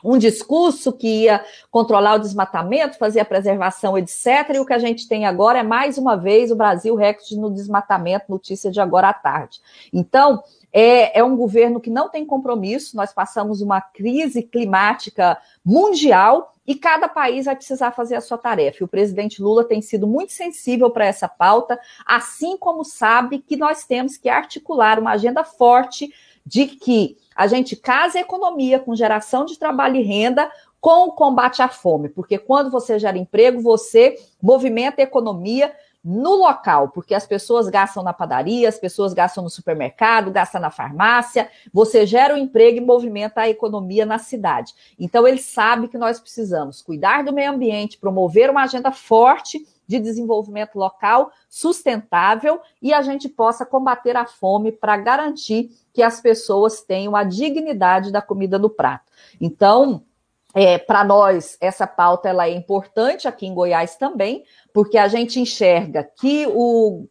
um 0.06 0.18
discurso 0.18 0.94
que 0.94 1.24
ia 1.24 1.44
controlar 1.72 2.16
o 2.16 2.20
desmatamento, 2.20 2.98
fazer 2.98 3.20
a 3.20 3.26
preservação, 3.26 3.98
etc. 3.98 4.52
E 4.54 4.60
o 4.60 4.66
que 4.66 4.74
a 4.74 4.80
gente 4.80 5.08
tem 5.08 5.26
agora 5.26 5.60
é, 5.60 5.64
mais 5.64 5.98
uma 5.98 6.16
vez, 6.16 6.52
o 6.52 6.56
Brasil 6.56 6.96
recorde 6.96 7.38
no 7.38 7.50
desmatamento, 7.50 8.26
notícia 8.30 8.72
de 8.72 8.80
agora 8.80 9.10
à 9.10 9.14
tarde. 9.14 9.60
Então, 9.92 10.44
é, 10.72 11.20
é, 11.20 11.24
um 11.24 11.36
governo 11.36 11.80
que 11.80 11.90
não 11.90 12.10
tem 12.10 12.26
compromisso, 12.26 12.96
nós 12.96 13.14
passamos 13.14 13.62
uma 13.62 13.82
crise 13.82 14.44
climática 14.44 15.38
mundial 15.64 16.54
e 16.68 16.76
cada 16.76 17.08
país 17.08 17.46
vai 17.46 17.56
precisar 17.56 17.92
fazer 17.92 18.16
a 18.16 18.22
sua 18.22 18.38
tarefa. 18.38 18.80
E 18.82 18.84
o 18.84 18.88
presidente 18.88 19.42
Lula 19.42 19.64
tem 19.64 19.82
sido 19.82 20.06
muito 20.06 20.34
sensível 20.34 20.90
para 20.90 21.06
essa 21.06 21.28
pauta, 21.28 21.80
assim 22.06 22.58
como 22.58 22.84
sabe 22.84 23.40
que 23.40 23.56
nós 23.56 23.86
temos 23.86 24.18
que 24.18 24.30
articular 24.30 25.00
uma 25.00 25.12
agenda 25.12 25.44
forte 25.44 26.14
de 26.46 26.68
que 26.68 27.18
a 27.36 27.48
gente 27.48 27.76
casa 27.76 28.18
a 28.18 28.22
economia 28.22 28.80
com 28.80 28.96
geração 28.96 29.46
de 29.46 29.58
trabalho 29.58 29.98
e 29.98 30.04
renda 30.04 30.50
com 30.80 31.08
o 31.08 31.12
combate 31.14 31.62
à 31.62 31.68
fome, 31.68 32.10
porque 32.10 32.38
quando 32.38 32.70
você 32.70 33.00
gera 33.00 33.18
emprego, 33.18 33.60
você 33.60 34.16
movimenta 34.42 35.02
a 35.02 35.04
economia 35.04 35.74
no 36.04 36.36
local, 36.36 36.90
porque 36.90 37.16
as 37.16 37.26
pessoas 37.26 37.68
gastam 37.68 38.04
na 38.04 38.14
padaria, 38.14 38.70
as 38.70 38.78
pessoas 38.78 39.12
gastam 39.12 39.44
no 39.44 39.50
supermercado, 39.50 40.30
gastam 40.30 40.62
na 40.62 40.70
farmácia, 40.70 41.50
você 41.74 42.06
gera 42.06 42.36
o 42.36 42.38
um 42.38 42.40
emprego 42.40 42.78
e 42.78 42.82
movimenta 42.82 43.42
a 43.42 43.50
economia 43.50 44.06
na 44.06 44.20
cidade. 44.20 44.76
Então 45.00 45.28
ele 45.28 45.40
sabe 45.40 45.88
que 45.88 45.98
nós 45.98 46.20
precisamos 46.20 46.84
cuidar 46.84 47.24
do 47.24 47.34
meio 47.34 47.50
ambiente, 47.52 47.98
promover 47.98 48.52
uma 48.52 48.62
agenda 48.62 48.92
forte 48.92 49.66
de 49.88 50.00
desenvolvimento 50.00 50.76
local 50.76 51.32
sustentável 51.50 52.60
e 52.82 52.94
a 52.94 53.02
gente 53.02 53.30
possa 53.30 53.66
combater 53.66 54.16
a 54.16 54.26
fome 54.26 54.72
para 54.72 54.98
garantir 54.98 55.72
que 55.94 56.02
as 56.02 56.20
pessoas 56.22 56.82
tenham 56.82 57.16
a 57.16 57.24
dignidade 57.24 58.12
da 58.12 58.22
comida 58.22 58.60
no 58.60 58.70
prato. 58.70 59.12
Então, 59.40 60.04
é, 60.54 60.78
para 60.78 61.04
nós, 61.04 61.58
essa 61.60 61.86
pauta 61.86 62.30
ela 62.30 62.48
é 62.48 62.52
importante 62.52 63.28
aqui 63.28 63.46
em 63.46 63.54
Goiás 63.54 63.98
também, 63.98 64.46
porque 64.74 64.98
a 64.98 65.08
gente 65.08 65.40
enxerga 65.40 66.04
que 66.04 66.48
o, 66.48 67.08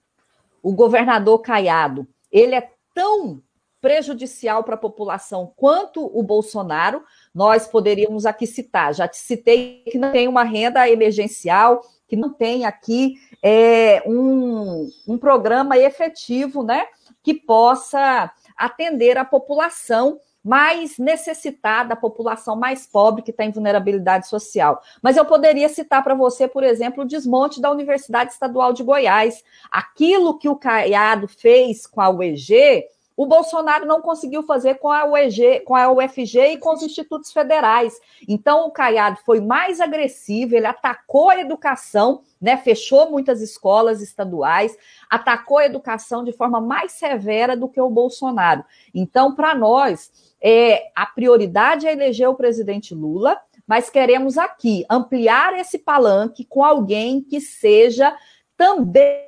o 0.62 0.72
governador 0.72 1.38
Caiado 1.40 2.06
ele 2.32 2.54
é 2.54 2.70
tão 2.94 3.42
prejudicial 3.84 4.64
para 4.64 4.76
a 4.76 4.78
população 4.78 5.52
quanto 5.54 6.06
o 6.18 6.22
Bolsonaro. 6.22 7.04
Nós 7.34 7.66
poderíamos 7.66 8.24
aqui 8.24 8.46
citar, 8.46 8.94
já 8.94 9.06
te 9.06 9.18
citei 9.18 9.84
que 9.84 9.98
não 9.98 10.10
tem 10.10 10.26
uma 10.26 10.42
renda 10.42 10.88
emergencial, 10.88 11.82
que 12.06 12.16
não 12.16 12.32
tem 12.32 12.64
aqui 12.64 13.14
é, 13.42 14.02
um, 14.06 14.90
um 15.06 15.18
programa 15.18 15.76
efetivo, 15.78 16.62
né, 16.62 16.86
que 17.22 17.34
possa 17.34 18.30
atender 18.56 19.18
a 19.18 19.24
população 19.24 20.20
mais 20.44 20.98
necessitada, 20.98 21.94
a 21.94 21.96
população 21.96 22.54
mais 22.54 22.86
pobre 22.86 23.22
que 23.22 23.30
está 23.30 23.44
em 23.44 23.50
vulnerabilidade 23.50 24.28
social. 24.28 24.82
Mas 25.00 25.16
eu 25.16 25.24
poderia 25.24 25.70
citar 25.70 26.04
para 26.04 26.14
você, 26.14 26.46
por 26.46 26.62
exemplo, 26.62 27.02
o 27.02 27.06
desmonte 27.06 27.62
da 27.62 27.70
Universidade 27.70 28.32
Estadual 28.32 28.74
de 28.74 28.82
Goiás. 28.82 29.42
Aquilo 29.70 30.38
que 30.38 30.48
o 30.48 30.56
Caiado 30.56 31.26
fez 31.26 31.86
com 31.86 32.02
a 32.02 32.10
UEG 32.10 32.84
o 33.16 33.26
Bolsonaro 33.26 33.86
não 33.86 34.00
conseguiu 34.00 34.42
fazer 34.42 34.76
com 34.76 34.90
a 34.90 35.04
UEG, 35.04 35.60
com 35.60 35.74
a 35.76 35.90
UFG 35.90 36.54
e 36.54 36.58
com 36.58 36.72
os 36.74 36.82
institutos 36.82 37.32
federais. 37.32 37.98
Então 38.28 38.66
o 38.66 38.70
Caiado 38.70 39.18
foi 39.24 39.40
mais 39.40 39.80
agressivo, 39.80 40.56
ele 40.56 40.66
atacou 40.66 41.30
a 41.30 41.40
educação, 41.40 42.22
né? 42.40 42.56
Fechou 42.56 43.10
muitas 43.10 43.40
escolas 43.40 44.02
estaduais, 44.02 44.76
atacou 45.08 45.58
a 45.58 45.66
educação 45.66 46.24
de 46.24 46.32
forma 46.32 46.60
mais 46.60 46.92
severa 46.92 47.56
do 47.56 47.68
que 47.68 47.80
o 47.80 47.90
Bolsonaro. 47.90 48.64
Então, 48.92 49.34
para 49.34 49.54
nós, 49.54 50.34
é, 50.40 50.90
a 50.94 51.06
prioridade 51.06 51.86
é 51.86 51.92
eleger 51.92 52.28
o 52.28 52.34
presidente 52.34 52.94
Lula, 52.94 53.40
mas 53.66 53.88
queremos 53.88 54.36
aqui 54.36 54.84
ampliar 54.90 55.54
esse 55.58 55.78
palanque 55.78 56.44
com 56.44 56.62
alguém 56.62 57.22
que 57.22 57.40
seja 57.40 58.14
também 58.56 59.24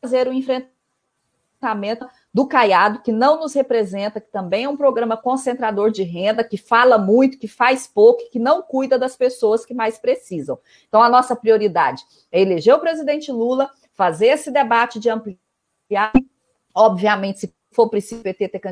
fazer 0.00 0.26
o 0.26 0.32
enfrentamento 0.32 2.08
do 2.34 2.46
Caiado, 2.46 3.02
que 3.02 3.12
não 3.12 3.40
nos 3.40 3.52
representa, 3.52 4.20
que 4.20 4.30
também 4.30 4.64
é 4.64 4.68
um 4.68 4.76
programa 4.76 5.16
concentrador 5.16 5.90
de 5.90 6.02
renda, 6.02 6.42
que 6.42 6.56
fala 6.56 6.96
muito, 6.96 7.38
que 7.38 7.46
faz 7.46 7.86
pouco, 7.86 8.30
que 8.30 8.38
não 8.38 8.62
cuida 8.62 8.98
das 8.98 9.14
pessoas 9.16 9.66
que 9.66 9.74
mais 9.74 9.98
precisam. 9.98 10.58
Então, 10.88 11.02
a 11.02 11.10
nossa 11.10 11.36
prioridade 11.36 12.02
é 12.30 12.40
eleger 12.40 12.74
o 12.74 12.80
presidente 12.80 13.30
Lula, 13.30 13.70
fazer 13.92 14.28
esse 14.28 14.50
debate 14.50 14.98
de 14.98 15.10
ampliar, 15.10 16.12
obviamente, 16.74 17.40
se 17.40 17.54
for 17.70 17.90
preciso 17.90 18.22
o 18.22 18.24
PT 18.24 18.48
ter 18.48 18.62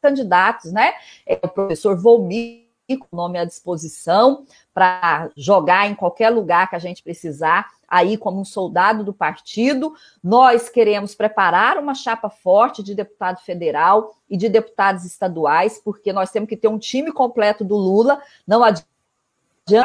candidatos, 0.00 0.72
né? 0.72 0.92
É 1.24 1.38
o 1.40 1.48
professor 1.48 1.96
Volmir, 1.96 2.62
com 2.98 3.06
o 3.12 3.16
nome 3.16 3.38
à 3.38 3.44
disposição, 3.44 4.44
para 4.74 5.30
jogar 5.36 5.88
em 5.88 5.94
qualquer 5.94 6.30
lugar 6.30 6.68
que 6.68 6.74
a 6.74 6.80
gente 6.80 7.02
precisar 7.02 7.70
aí 7.92 8.16
como 8.16 8.40
um 8.40 8.44
soldado 8.44 9.04
do 9.04 9.12
partido. 9.12 9.94
Nós 10.24 10.70
queremos 10.70 11.14
preparar 11.14 11.76
uma 11.76 11.94
chapa 11.94 12.30
forte 12.30 12.82
de 12.82 12.94
deputado 12.94 13.38
federal 13.42 14.16
e 14.30 14.36
de 14.38 14.48
deputados 14.48 15.04
estaduais, 15.04 15.78
porque 15.78 16.10
nós 16.10 16.30
temos 16.30 16.48
que 16.48 16.56
ter 16.56 16.68
um 16.68 16.78
time 16.78 17.12
completo 17.12 17.62
do 17.62 17.76
Lula, 17.76 18.22
não 18.46 18.64
adianta 18.64 18.88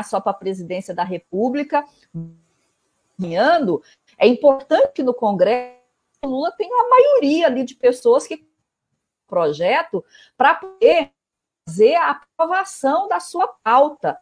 só 0.06 0.22
para 0.22 0.32
a 0.32 0.36
presidência 0.36 0.96
da 0.96 1.04
República. 1.04 1.84
É 4.18 4.26
importante 4.26 4.94
que 4.94 5.04
no 5.04 5.14
Congresso 5.14 5.76
o 6.24 6.30
Lula 6.30 6.54
tenha 6.54 6.86
a 6.86 6.90
maioria 6.90 7.48
ali 7.48 7.66
de 7.66 7.76
pessoas 7.76 8.26
que 8.26 8.48
projeto 9.28 10.04
para 10.38 10.56
poder 10.56 11.12
fazer 11.68 11.96
a 11.96 12.12
aprovação 12.12 13.10
da 13.10 13.20
sua 13.20 13.46
pauta 13.62 14.18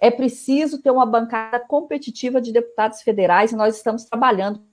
é 0.00 0.10
preciso 0.10 0.80
ter 0.80 0.90
uma 0.90 1.04
bancada 1.04 1.60
competitiva 1.60 2.40
de 2.40 2.52
deputados 2.52 3.02
federais 3.02 3.52
e 3.52 3.56
nós 3.56 3.76
estamos 3.76 4.04
trabalhando. 4.04 4.64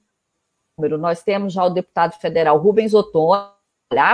Nós 0.99 1.21
temos 1.23 1.53
já 1.53 1.63
o 1.65 1.69
deputado 1.69 2.13
federal 2.13 2.57
Rubens 2.57 2.93
Ottoni, 2.93 3.57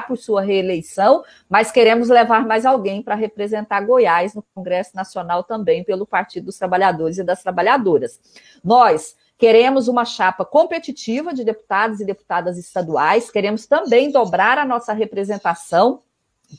por 0.07 0.17
sua 0.17 0.41
reeleição, 0.41 1.23
mas 1.49 1.71
queremos 1.71 2.07
levar 2.07 2.45
mais 2.45 2.63
alguém 2.65 3.01
para 3.01 3.15
representar 3.15 3.81
Goiás 3.81 4.35
no 4.35 4.43
Congresso 4.53 4.95
Nacional 4.95 5.43
também 5.43 5.83
pelo 5.83 6.05
Partido 6.05 6.45
dos 6.45 6.57
Trabalhadores 6.59 7.17
e 7.17 7.23
das 7.23 7.41
Trabalhadoras. 7.41 8.19
Nós 8.63 9.15
queremos 9.35 9.87
uma 9.87 10.05
chapa 10.05 10.45
competitiva 10.45 11.33
de 11.33 11.43
deputados 11.43 11.99
e 11.99 12.05
deputadas 12.05 12.57
estaduais, 12.57 13.31
queremos 13.31 13.65
também 13.65 14.11
dobrar 14.11 14.59
a 14.59 14.65
nossa 14.65 14.93
representação 14.93 16.03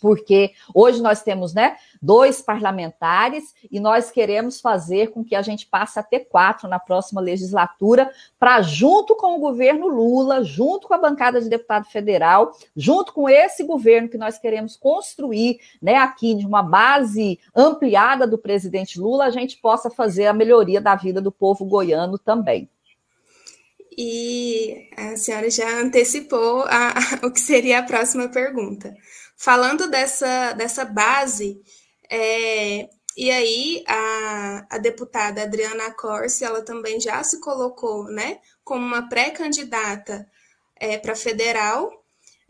porque 0.00 0.52
hoje 0.74 1.02
nós 1.02 1.22
temos 1.22 1.54
né, 1.54 1.76
dois 2.00 2.40
parlamentares 2.40 3.54
e 3.70 3.80
nós 3.80 4.10
queremos 4.10 4.60
fazer 4.60 5.08
com 5.08 5.24
que 5.24 5.34
a 5.34 5.42
gente 5.42 5.66
passe 5.66 5.98
a 5.98 6.02
ter 6.02 6.20
quatro 6.20 6.68
na 6.68 6.78
próxima 6.78 7.20
legislatura, 7.20 8.10
para, 8.38 8.62
junto 8.62 9.16
com 9.16 9.36
o 9.36 9.40
governo 9.40 9.88
Lula, 9.88 10.44
junto 10.44 10.88
com 10.88 10.94
a 10.94 10.98
bancada 10.98 11.40
de 11.40 11.48
deputado 11.48 11.86
federal, 11.86 12.52
junto 12.76 13.12
com 13.12 13.28
esse 13.28 13.64
governo 13.64 14.08
que 14.08 14.18
nós 14.18 14.38
queremos 14.38 14.76
construir 14.76 15.58
né, 15.80 15.96
aqui 15.96 16.34
de 16.34 16.46
uma 16.46 16.62
base 16.62 17.38
ampliada 17.54 18.26
do 18.26 18.38
presidente 18.38 19.00
Lula, 19.00 19.26
a 19.26 19.30
gente 19.30 19.58
possa 19.58 19.90
fazer 19.90 20.26
a 20.26 20.32
melhoria 20.32 20.80
da 20.80 20.94
vida 20.94 21.20
do 21.20 21.32
povo 21.32 21.64
goiano 21.64 22.18
também. 22.18 22.68
E 23.96 24.88
a 24.96 25.16
senhora 25.16 25.48
já 25.50 25.80
antecipou 25.80 26.62
a, 26.62 26.90
a, 26.90 27.26
o 27.26 27.30
que 27.30 27.40
seria 27.40 27.78
a 27.78 27.82
próxima 27.82 28.28
pergunta. 28.28 28.94
Falando 29.36 29.88
dessa, 29.88 30.52
dessa 30.52 30.84
base, 30.84 31.60
é, 32.10 32.88
E 33.16 33.30
aí 33.30 33.84
a, 33.86 34.66
a 34.70 34.78
deputada 34.78 35.42
Adriana 35.42 35.92
Corsi, 35.92 36.44
ela 36.44 36.62
também 36.64 37.00
já 37.00 37.22
se 37.24 37.40
colocou, 37.40 38.04
né, 38.04 38.40
como 38.64 38.84
uma 38.84 39.08
pré-candidata 39.08 40.28
é, 40.76 40.98
para 40.98 41.14
federal. 41.16 41.90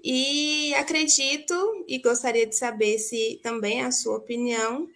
E 0.03 0.75
acredito 0.77 1.55
e 1.89 1.99
gostaria 2.01 2.47
de 2.47 2.57
saber 2.57 2.99
se 2.99 3.41
também 3.43 3.83
a 3.83 3.91
sua 3.93 4.17
opinião 4.19 4.89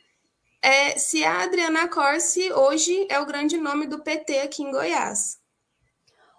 é 0.63 0.99
se 0.99 1.25
a 1.25 1.43
Adriana 1.43 1.89
Corsi 1.89 2.53
hoje 2.53 3.07
é 3.09 3.19
o 3.21 3.27
grande 3.27 3.57
nome 3.57 3.87
do 3.87 4.03
PT 4.03 4.41
aqui 4.41 4.63
em 4.63 4.71
Goiás. 4.71 5.39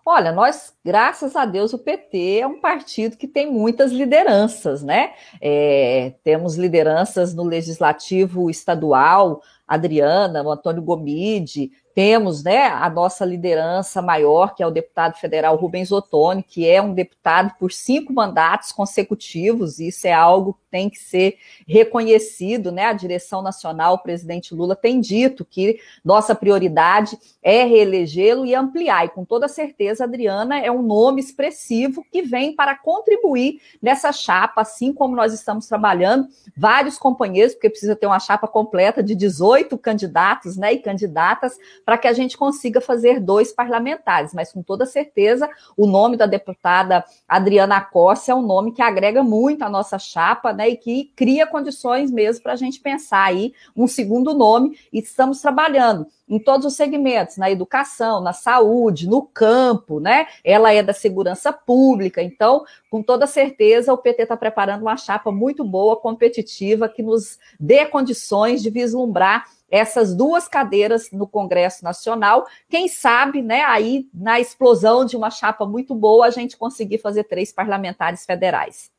Olha, 0.06 0.32
nós, 0.32 0.74
graças 0.84 1.36
a 1.36 1.46
Deus, 1.46 1.74
o 1.74 1.78
PT 1.78 2.40
é 2.40 2.48
um 2.48 2.60
partido 2.60 3.18
que 3.18 3.28
tem 3.28 3.52
muitas 3.52 3.92
lideranças, 3.92 4.82
né? 4.82 5.14
É, 5.42 6.14
temos 6.24 6.56
lideranças 6.56 7.34
no 7.34 7.44
legislativo 7.44 8.50
estadual, 8.50 9.42
Adriana, 9.68 10.42
o 10.42 10.52
Antônio 10.52 10.82
Gomide, 10.82 11.72
temos 11.94 12.44
né, 12.44 12.68
a 12.68 12.90
nossa 12.90 13.26
liderança 13.26 14.02
maior, 14.02 14.56
que 14.56 14.64
é 14.64 14.68
o 14.68 14.72
deputado 14.72 15.18
federal 15.18 15.56
Rubens 15.56 15.92
Ottoni, 15.92 16.44
que 16.44 16.68
é 16.68 16.82
um 16.82 16.94
deputado 16.94 17.54
por 17.60 17.72
cinco 17.72 18.14
mandatos 18.14 18.72
consecutivos, 18.72 19.80
e 19.80 19.88
isso 19.88 20.08
é 20.08 20.14
algo 20.14 20.54
que 20.54 20.70
tem 20.72 20.90
que 20.90 21.00
ser 21.00 21.38
reconhecido, 21.68 22.72
né? 22.72 22.86
A 22.86 22.94
direção 22.94 23.42
nacional, 23.42 23.96
o 23.96 24.00
presidente 24.00 24.54
Lula 24.54 24.76
tem 24.76 25.00
dito 25.00 25.44
que 25.44 25.80
nossa 26.06 26.36
prioridade 26.36 27.18
é 27.42 27.64
reelegê-lo 27.64 28.46
e 28.46 28.54
ampliar, 28.54 29.06
e 29.06 29.10
com 29.10 29.26
toda 29.26 29.48
certeza, 29.48 30.04
Adriana 30.04 30.60
é 30.60 30.72
um 30.72 30.82
nome 30.82 31.20
expressivo 31.20 32.06
que 32.12 32.22
vem 32.22 32.56
para 32.56 32.76
contribuir 32.78 33.62
nessa 33.82 34.12
chapa, 34.12 34.62
assim 34.62 34.94
como 34.94 35.16
nós 35.16 35.34
estamos 35.34 35.68
trabalhando, 35.68 36.28
vários 36.56 36.98
companheiros, 36.98 37.54
porque 37.54 37.70
precisa 37.70 37.96
ter 37.96 38.06
uma 38.06 38.20
chapa 38.20 38.48
completa 38.48 39.02
de 39.02 39.16
18 39.16 39.78
candidatos 39.78 40.56
né, 40.56 40.74
e 40.74 40.80
candidatas 40.80 41.58
para 41.90 41.98
que 41.98 42.08
a 42.08 42.14
gente 42.14 42.38
consiga 42.38 42.80
fazer 42.80 43.20
dois 43.20 43.52
parlamentares, 43.52 44.32
mas 44.32 44.54
com 44.54 44.62
toda 44.62 44.86
certeza 44.86 45.50
o 45.76 45.88
nome 45.88 46.18
da 46.18 46.28
deputada 46.28 47.04
Adriana 47.28 47.82
Costa 47.82 48.32
é 48.32 48.36
um 48.36 48.44
nome 48.44 48.74
que 48.74 48.82
agrega 48.84 49.24
muito 49.24 49.64
à 49.64 49.70
nossa 49.70 49.98
chapa, 49.98 50.54
né, 50.54 50.70
e 50.70 50.78
que 50.78 51.12
cria 51.16 51.48
condições 51.48 52.12
mesmo 52.12 52.44
para 52.44 52.54
a 52.54 52.56
gente 52.56 52.80
pensar 52.80 53.24
aí 53.24 53.54
um 53.76 53.88
segundo 53.88 54.36
nome, 54.36 54.78
e 54.94 55.00
estamos 55.00 55.42
trabalhando 55.42 56.06
em 56.30 56.38
todos 56.38 56.66
os 56.66 56.76
segmentos, 56.76 57.38
na 57.38 57.50
educação, 57.50 58.22
na 58.22 58.34
saúde, 58.34 59.10
no 59.10 59.24
campo, 59.24 60.00
né? 60.00 60.28
Ela 60.44 60.72
é 60.72 60.84
da 60.84 60.94
segurança 60.94 61.52
pública, 61.52 62.22
então, 62.22 62.64
com 62.90 63.02
toda 63.02 63.26
certeza, 63.26 63.92
o 63.92 63.98
PT 63.98 64.24
está 64.24 64.38
preparando 64.38 64.84
uma 64.84 64.96
chapa 64.96 65.32
muito 65.32 65.64
boa, 65.64 65.98
competitiva, 65.98 66.88
que 66.88 67.02
nos 67.02 67.40
dê 67.60 67.86
condições 67.86 68.62
de 68.62 68.70
vislumbrar 68.70 69.46
essas 69.72 70.16
duas 70.16 70.48
cadeiras 70.48 71.12
no 71.12 71.28
Congresso 71.28 71.84
Nacional. 71.84 72.48
Quem 72.70 72.88
sabe, 72.88 73.42
né, 73.42 73.64
aí 73.64 74.08
na 74.14 74.40
explosão 74.40 75.06
de 75.06 75.16
uma 75.16 75.30
chapa 75.30 75.66
muito 75.66 75.94
boa, 75.96 76.26
a 76.26 76.32
gente 76.32 76.58
conseguir 76.58 76.98
fazer 77.00 77.24
três 77.26 77.52
parlamentares 77.52 78.26
federais. 78.26 78.92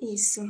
Isso. 0.00 0.40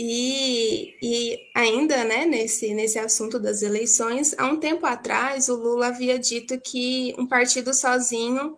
E, 0.00 0.96
e 1.02 1.50
ainda, 1.56 2.04
né, 2.04 2.24
nesse, 2.24 2.72
nesse 2.72 3.00
assunto 3.00 3.36
das 3.36 3.62
eleições, 3.62 4.32
há 4.38 4.46
um 4.46 4.60
tempo 4.60 4.86
atrás 4.86 5.48
o 5.48 5.56
Lula 5.56 5.88
havia 5.88 6.16
dito 6.16 6.56
que 6.60 7.12
um 7.18 7.26
partido 7.26 7.74
sozinho 7.74 8.56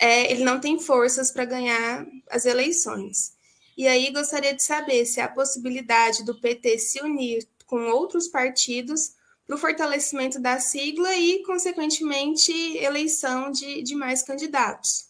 é, 0.00 0.32
ele 0.32 0.42
não 0.42 0.58
tem 0.58 0.80
forças 0.80 1.30
para 1.30 1.44
ganhar 1.44 2.04
as 2.28 2.44
eleições. 2.44 3.34
E 3.78 3.86
aí 3.86 4.10
gostaria 4.10 4.52
de 4.52 4.64
saber 4.64 5.06
se 5.06 5.20
há 5.20 5.26
a 5.26 5.32
possibilidade 5.32 6.24
do 6.24 6.40
PT 6.40 6.80
se 6.80 7.00
unir 7.00 7.46
com 7.66 7.88
outros 7.90 8.26
partidos 8.26 9.12
para 9.46 9.54
o 9.54 9.60
fortalecimento 9.60 10.40
da 10.40 10.58
sigla 10.58 11.14
e, 11.14 11.44
consequentemente, 11.44 12.52
eleição 12.78 13.52
de, 13.52 13.80
de 13.84 13.94
mais 13.94 14.24
candidatos. 14.24 15.09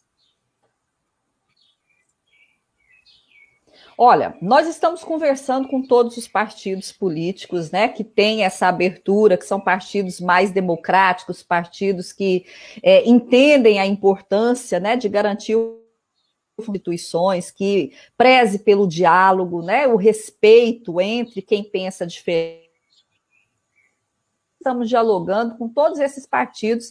Olha, 4.02 4.34
nós 4.40 4.66
estamos 4.66 5.04
conversando 5.04 5.68
com 5.68 5.82
todos 5.82 6.16
os 6.16 6.26
partidos 6.26 6.90
políticos, 6.90 7.70
né, 7.70 7.86
que 7.86 8.02
têm 8.02 8.44
essa 8.44 8.66
abertura, 8.66 9.36
que 9.36 9.44
são 9.44 9.60
partidos 9.60 10.22
mais 10.22 10.50
democráticos, 10.50 11.42
partidos 11.42 12.10
que 12.10 12.46
é, 12.82 13.06
entendem 13.06 13.78
a 13.78 13.84
importância, 13.84 14.80
né, 14.80 14.96
de 14.96 15.06
garantir 15.06 15.54
instituições 16.58 17.50
que 17.50 17.92
preze 18.16 18.60
pelo 18.60 18.88
diálogo, 18.88 19.60
né, 19.60 19.86
o 19.86 19.96
respeito 19.96 20.98
entre 20.98 21.42
quem 21.42 21.62
pensa 21.62 22.06
diferente. 22.06 22.70
Estamos 24.58 24.88
dialogando 24.88 25.58
com 25.58 25.68
todos 25.68 25.98
esses 25.98 26.26
partidos 26.26 26.90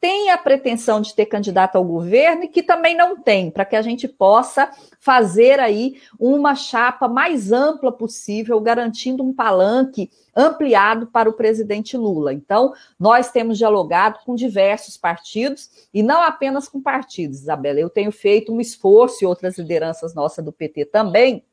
têm 0.00 0.30
a 0.30 0.38
pretensão 0.38 1.00
de 1.00 1.14
ter 1.14 1.26
candidato 1.26 1.76
ao 1.76 1.84
governo 1.84 2.44
e 2.44 2.48
que 2.48 2.62
também 2.62 2.96
não 2.96 3.20
tem, 3.20 3.50
para 3.50 3.64
que 3.64 3.76
a 3.76 3.82
gente 3.82 4.06
possa 4.06 4.70
fazer 5.00 5.58
aí 5.58 6.00
uma 6.18 6.54
chapa 6.54 7.08
mais 7.08 7.50
ampla 7.50 7.90
possível, 7.90 8.60
garantindo 8.60 9.24
um 9.24 9.32
palanque 9.32 10.10
ampliado 10.36 11.08
para 11.08 11.28
o 11.28 11.32
presidente 11.32 11.96
Lula. 11.96 12.32
Então, 12.32 12.72
nós 12.98 13.30
temos 13.30 13.58
dialogado 13.58 14.20
com 14.24 14.34
diversos 14.34 14.96
partidos 14.96 15.88
e 15.92 16.02
não 16.02 16.22
apenas 16.22 16.68
com 16.68 16.80
partidos, 16.80 17.40
Isabela. 17.40 17.80
Eu 17.80 17.90
tenho 17.90 18.12
feito 18.12 18.52
um 18.52 18.60
esforço 18.60 19.24
e 19.24 19.26
outras 19.26 19.58
lideranças 19.58 20.14
nossas 20.14 20.44
do 20.44 20.52
PT 20.52 20.86
também 20.86 21.44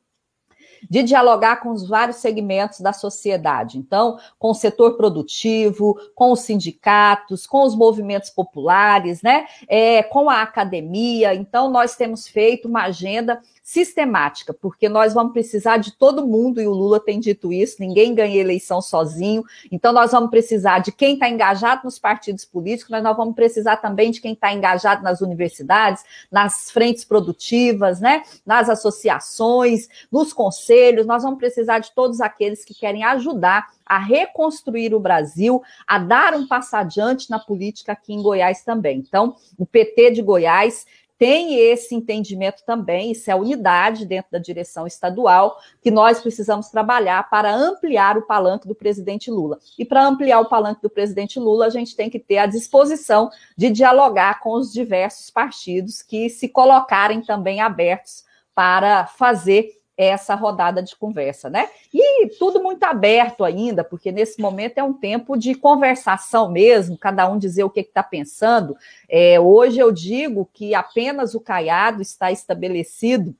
de 0.88 1.02
dialogar 1.02 1.56
com 1.56 1.70
os 1.70 1.88
vários 1.88 2.16
segmentos 2.16 2.80
da 2.80 2.92
sociedade. 2.92 3.78
Então, 3.78 4.18
com 4.38 4.50
o 4.50 4.54
setor 4.54 4.96
produtivo, 4.96 5.96
com 6.14 6.32
os 6.32 6.40
sindicatos, 6.40 7.46
com 7.46 7.62
os 7.64 7.74
movimentos 7.74 8.30
populares, 8.30 9.22
né? 9.22 9.46
É, 9.68 10.02
com 10.02 10.30
a 10.30 10.42
academia. 10.42 11.34
Então, 11.34 11.70
nós 11.70 11.96
temos 11.96 12.26
feito 12.26 12.68
uma 12.68 12.84
agenda 12.84 13.40
sistemática, 13.66 14.54
porque 14.54 14.88
nós 14.88 15.12
vamos 15.12 15.32
precisar 15.32 15.78
de 15.78 15.90
todo 15.90 16.24
mundo, 16.24 16.60
e 16.60 16.68
o 16.68 16.72
Lula 16.72 17.00
tem 17.00 17.18
dito 17.18 17.52
isso, 17.52 17.78
ninguém 17.80 18.14
ganha 18.14 18.40
eleição 18.40 18.80
sozinho, 18.80 19.44
então 19.72 19.92
nós 19.92 20.12
vamos 20.12 20.30
precisar 20.30 20.78
de 20.78 20.92
quem 20.92 21.14
está 21.14 21.28
engajado 21.28 21.80
nos 21.82 21.98
partidos 21.98 22.44
políticos, 22.44 22.92
mas 22.92 23.02
nós 23.02 23.16
vamos 23.16 23.34
precisar 23.34 23.78
também 23.78 24.12
de 24.12 24.20
quem 24.20 24.34
está 24.34 24.52
engajado 24.52 25.02
nas 25.02 25.20
universidades, 25.20 26.04
nas 26.30 26.70
frentes 26.70 27.04
produtivas, 27.04 27.98
né, 27.98 28.22
nas 28.46 28.68
associações, 28.68 29.88
nos 30.12 30.32
conselhos, 30.32 30.65
nós 31.06 31.22
vamos 31.22 31.38
precisar 31.38 31.78
de 31.78 31.92
todos 31.92 32.20
aqueles 32.20 32.64
que 32.64 32.74
querem 32.74 33.04
ajudar 33.04 33.68
a 33.84 33.98
reconstruir 33.98 34.94
o 34.94 35.00
Brasil, 35.00 35.62
a 35.86 35.98
dar 35.98 36.34
um 36.34 36.46
passo 36.46 36.76
adiante 36.76 37.30
na 37.30 37.38
política 37.38 37.92
aqui 37.92 38.12
em 38.12 38.22
Goiás 38.22 38.62
também. 38.62 38.98
Então, 38.98 39.36
o 39.58 39.64
PT 39.64 40.12
de 40.12 40.22
Goiás 40.22 40.86
tem 41.18 41.58
esse 41.58 41.94
entendimento 41.94 42.62
também, 42.64 43.12
isso 43.12 43.30
é 43.30 43.32
a 43.32 43.36
unidade 43.36 44.04
dentro 44.04 44.30
da 44.30 44.38
direção 44.38 44.86
estadual, 44.86 45.58
que 45.80 45.90
nós 45.90 46.20
precisamos 46.20 46.68
trabalhar 46.68 47.30
para 47.30 47.54
ampliar 47.54 48.18
o 48.18 48.26
palanque 48.26 48.68
do 48.68 48.74
presidente 48.74 49.30
Lula. 49.30 49.58
E 49.78 49.84
para 49.84 50.06
ampliar 50.06 50.40
o 50.40 50.48
palanque 50.48 50.82
do 50.82 50.90
presidente 50.90 51.38
Lula, 51.40 51.66
a 51.66 51.70
gente 51.70 51.96
tem 51.96 52.10
que 52.10 52.18
ter 52.18 52.38
a 52.38 52.46
disposição 52.46 53.30
de 53.56 53.70
dialogar 53.70 54.40
com 54.40 54.52
os 54.52 54.72
diversos 54.72 55.30
partidos 55.30 56.02
que 56.02 56.28
se 56.28 56.48
colocarem 56.48 57.22
também 57.22 57.60
abertos 57.62 58.24
para 58.54 59.06
fazer 59.06 59.72
essa 59.96 60.34
rodada 60.34 60.82
de 60.82 60.94
conversa, 60.94 61.48
né? 61.48 61.68
E 61.92 62.28
tudo 62.38 62.62
muito 62.62 62.84
aberto 62.84 63.44
ainda, 63.44 63.82
porque 63.82 64.12
nesse 64.12 64.40
momento 64.40 64.78
é 64.78 64.82
um 64.82 64.92
tempo 64.92 65.36
de 65.36 65.54
conversação 65.54 66.50
mesmo, 66.50 66.98
cada 66.98 67.28
um 67.28 67.38
dizer 67.38 67.64
o 67.64 67.70
que 67.70 67.80
está 67.80 68.02
pensando. 68.02 68.76
É, 69.08 69.40
hoje 69.40 69.78
eu 69.78 69.90
digo 69.90 70.48
que 70.52 70.74
apenas 70.74 71.34
o 71.34 71.40
Caiado 71.40 72.02
está 72.02 72.30
estabelecido 72.30 73.34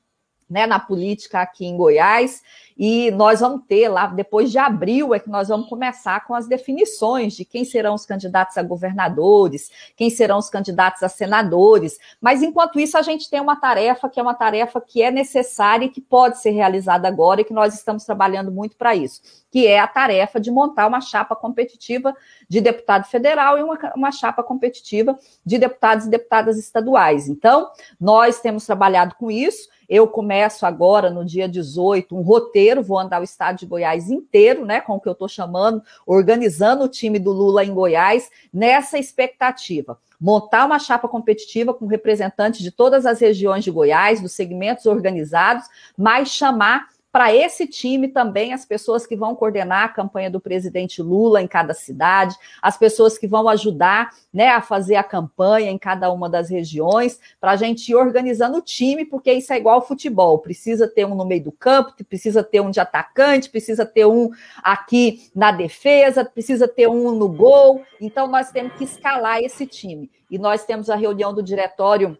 né, 0.48 0.66
na 0.66 0.78
política 0.78 1.40
aqui 1.40 1.66
em 1.66 1.76
Goiás, 1.76 2.42
e 2.78 3.10
nós 3.12 3.40
vamos 3.40 3.62
ter 3.66 3.88
lá, 3.88 4.06
depois 4.06 4.50
de 4.50 4.58
abril, 4.58 5.14
é 5.14 5.18
que 5.18 5.30
nós 5.30 5.48
vamos 5.48 5.66
começar 5.66 6.26
com 6.26 6.34
as 6.34 6.46
definições 6.46 7.32
de 7.32 7.42
quem 7.42 7.64
serão 7.64 7.94
os 7.94 8.04
candidatos 8.04 8.58
a 8.58 8.62
governadores, 8.62 9.70
quem 9.96 10.10
serão 10.10 10.36
os 10.38 10.50
candidatos 10.50 11.02
a 11.02 11.08
senadores. 11.08 11.98
Mas 12.20 12.42
enquanto 12.42 12.78
isso, 12.78 12.98
a 12.98 13.02
gente 13.02 13.30
tem 13.30 13.40
uma 13.40 13.56
tarefa 13.56 14.10
que 14.10 14.20
é 14.20 14.22
uma 14.22 14.34
tarefa 14.34 14.78
que 14.78 15.02
é 15.02 15.10
necessária 15.10 15.86
e 15.86 15.88
que 15.88 16.02
pode 16.02 16.38
ser 16.38 16.50
realizada 16.50 17.08
agora 17.08 17.40
e 17.40 17.44
que 17.44 17.54
nós 17.54 17.74
estamos 17.74 18.04
trabalhando 18.04 18.52
muito 18.52 18.76
para 18.76 18.94
isso, 18.94 19.22
que 19.50 19.66
é 19.66 19.78
a 19.78 19.86
tarefa 19.86 20.38
de 20.38 20.50
montar 20.50 20.86
uma 20.86 21.00
chapa 21.00 21.34
competitiva 21.34 22.14
de 22.46 22.60
deputado 22.60 23.04
federal 23.04 23.58
e 23.58 23.62
uma, 23.62 23.78
uma 23.96 24.12
chapa 24.12 24.42
competitiva 24.42 25.18
de 25.44 25.56
deputados 25.56 26.04
e 26.04 26.10
deputadas 26.10 26.58
estaduais. 26.58 27.26
Então, 27.26 27.70
nós 27.98 28.38
temos 28.40 28.66
trabalhado 28.66 29.14
com 29.14 29.30
isso. 29.30 29.74
Eu 29.88 30.08
começo 30.08 30.66
agora, 30.66 31.10
no 31.10 31.24
dia 31.24 31.48
18, 31.48 32.16
um 32.16 32.22
roteiro, 32.22 32.82
vou 32.82 32.98
andar 32.98 33.20
o 33.20 33.24
estado 33.24 33.58
de 33.58 33.66
Goiás 33.66 34.10
inteiro, 34.10 34.64
né, 34.64 34.80
com 34.80 34.94
o 34.94 35.00
que 35.00 35.08
eu 35.08 35.12
estou 35.12 35.28
chamando, 35.28 35.82
organizando 36.06 36.84
o 36.84 36.88
time 36.88 37.18
do 37.18 37.32
Lula 37.32 37.64
em 37.64 37.72
Goiás, 37.72 38.30
nessa 38.52 38.98
expectativa. 38.98 39.98
Montar 40.20 40.64
uma 40.64 40.78
chapa 40.78 41.08
competitiva 41.08 41.74
com 41.74 41.86
representantes 41.86 42.60
de 42.60 42.70
todas 42.70 43.04
as 43.04 43.20
regiões 43.20 43.62
de 43.62 43.70
Goiás, 43.70 44.20
dos 44.20 44.32
segmentos 44.32 44.86
organizados, 44.86 45.66
mas 45.96 46.28
chamar 46.28 46.88
para 47.16 47.34
esse 47.34 47.66
time 47.66 48.08
também 48.08 48.52
as 48.52 48.66
pessoas 48.66 49.06
que 49.06 49.16
vão 49.16 49.34
coordenar 49.34 49.84
a 49.84 49.88
campanha 49.88 50.30
do 50.30 50.38
presidente 50.38 51.00
Lula 51.00 51.40
em 51.40 51.48
cada 51.48 51.72
cidade, 51.72 52.36
as 52.60 52.76
pessoas 52.76 53.16
que 53.16 53.26
vão 53.26 53.48
ajudar 53.48 54.10
né, 54.30 54.50
a 54.50 54.60
fazer 54.60 54.96
a 54.96 55.02
campanha 55.02 55.70
em 55.70 55.78
cada 55.78 56.12
uma 56.12 56.28
das 56.28 56.50
regiões, 56.50 57.18
para 57.40 57.52
a 57.52 57.56
gente 57.56 57.88
ir 57.88 57.94
organizando 57.94 58.58
o 58.58 58.60
time, 58.60 59.02
porque 59.06 59.32
isso 59.32 59.50
é 59.50 59.56
igual 59.56 59.76
ao 59.76 59.86
futebol: 59.86 60.40
precisa 60.40 60.86
ter 60.86 61.06
um 61.06 61.14
no 61.14 61.24
meio 61.24 61.44
do 61.44 61.52
campo, 61.52 61.94
precisa 62.04 62.44
ter 62.44 62.60
um 62.60 62.70
de 62.70 62.80
atacante, 62.80 63.48
precisa 63.48 63.86
ter 63.86 64.04
um 64.04 64.28
aqui 64.62 65.30
na 65.34 65.52
defesa, 65.52 66.22
precisa 66.22 66.68
ter 66.68 66.86
um 66.86 67.12
no 67.12 67.30
gol. 67.30 67.80
Então, 67.98 68.26
nós 68.26 68.50
temos 68.50 68.74
que 68.74 68.84
escalar 68.84 69.38
esse 69.40 69.66
time. 69.66 70.10
E 70.30 70.38
nós 70.38 70.66
temos 70.66 70.90
a 70.90 70.96
reunião 70.96 71.32
do 71.32 71.42
diretório 71.42 72.18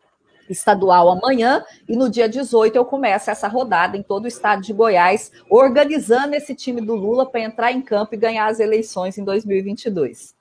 estadual 0.53 1.11
amanhã 1.11 1.65
e 1.89 1.97
no 1.97 2.09
dia 2.09 2.29
18 2.29 2.77
eu 2.77 2.85
começo 2.85 3.31
essa 3.31 3.49
rodada 3.49 3.97
em 3.97 4.03
todo 4.03 4.25
o 4.25 4.29
estado 4.29 4.63
de 4.63 4.73
Goiás, 4.73 5.33
organizando 5.51 6.35
esse 6.35 6.55
time 6.55 6.81
do 6.81 6.95
Lula 6.95 7.27
para 7.27 7.41
entrar 7.41 7.73
em 7.73 7.83
campo 7.83 8.15
e 8.15 8.19
ganhar 8.19 8.47
as 8.47 8.61
eleições 8.61 9.19
em 9.19 9.25
2022. 9.25 10.35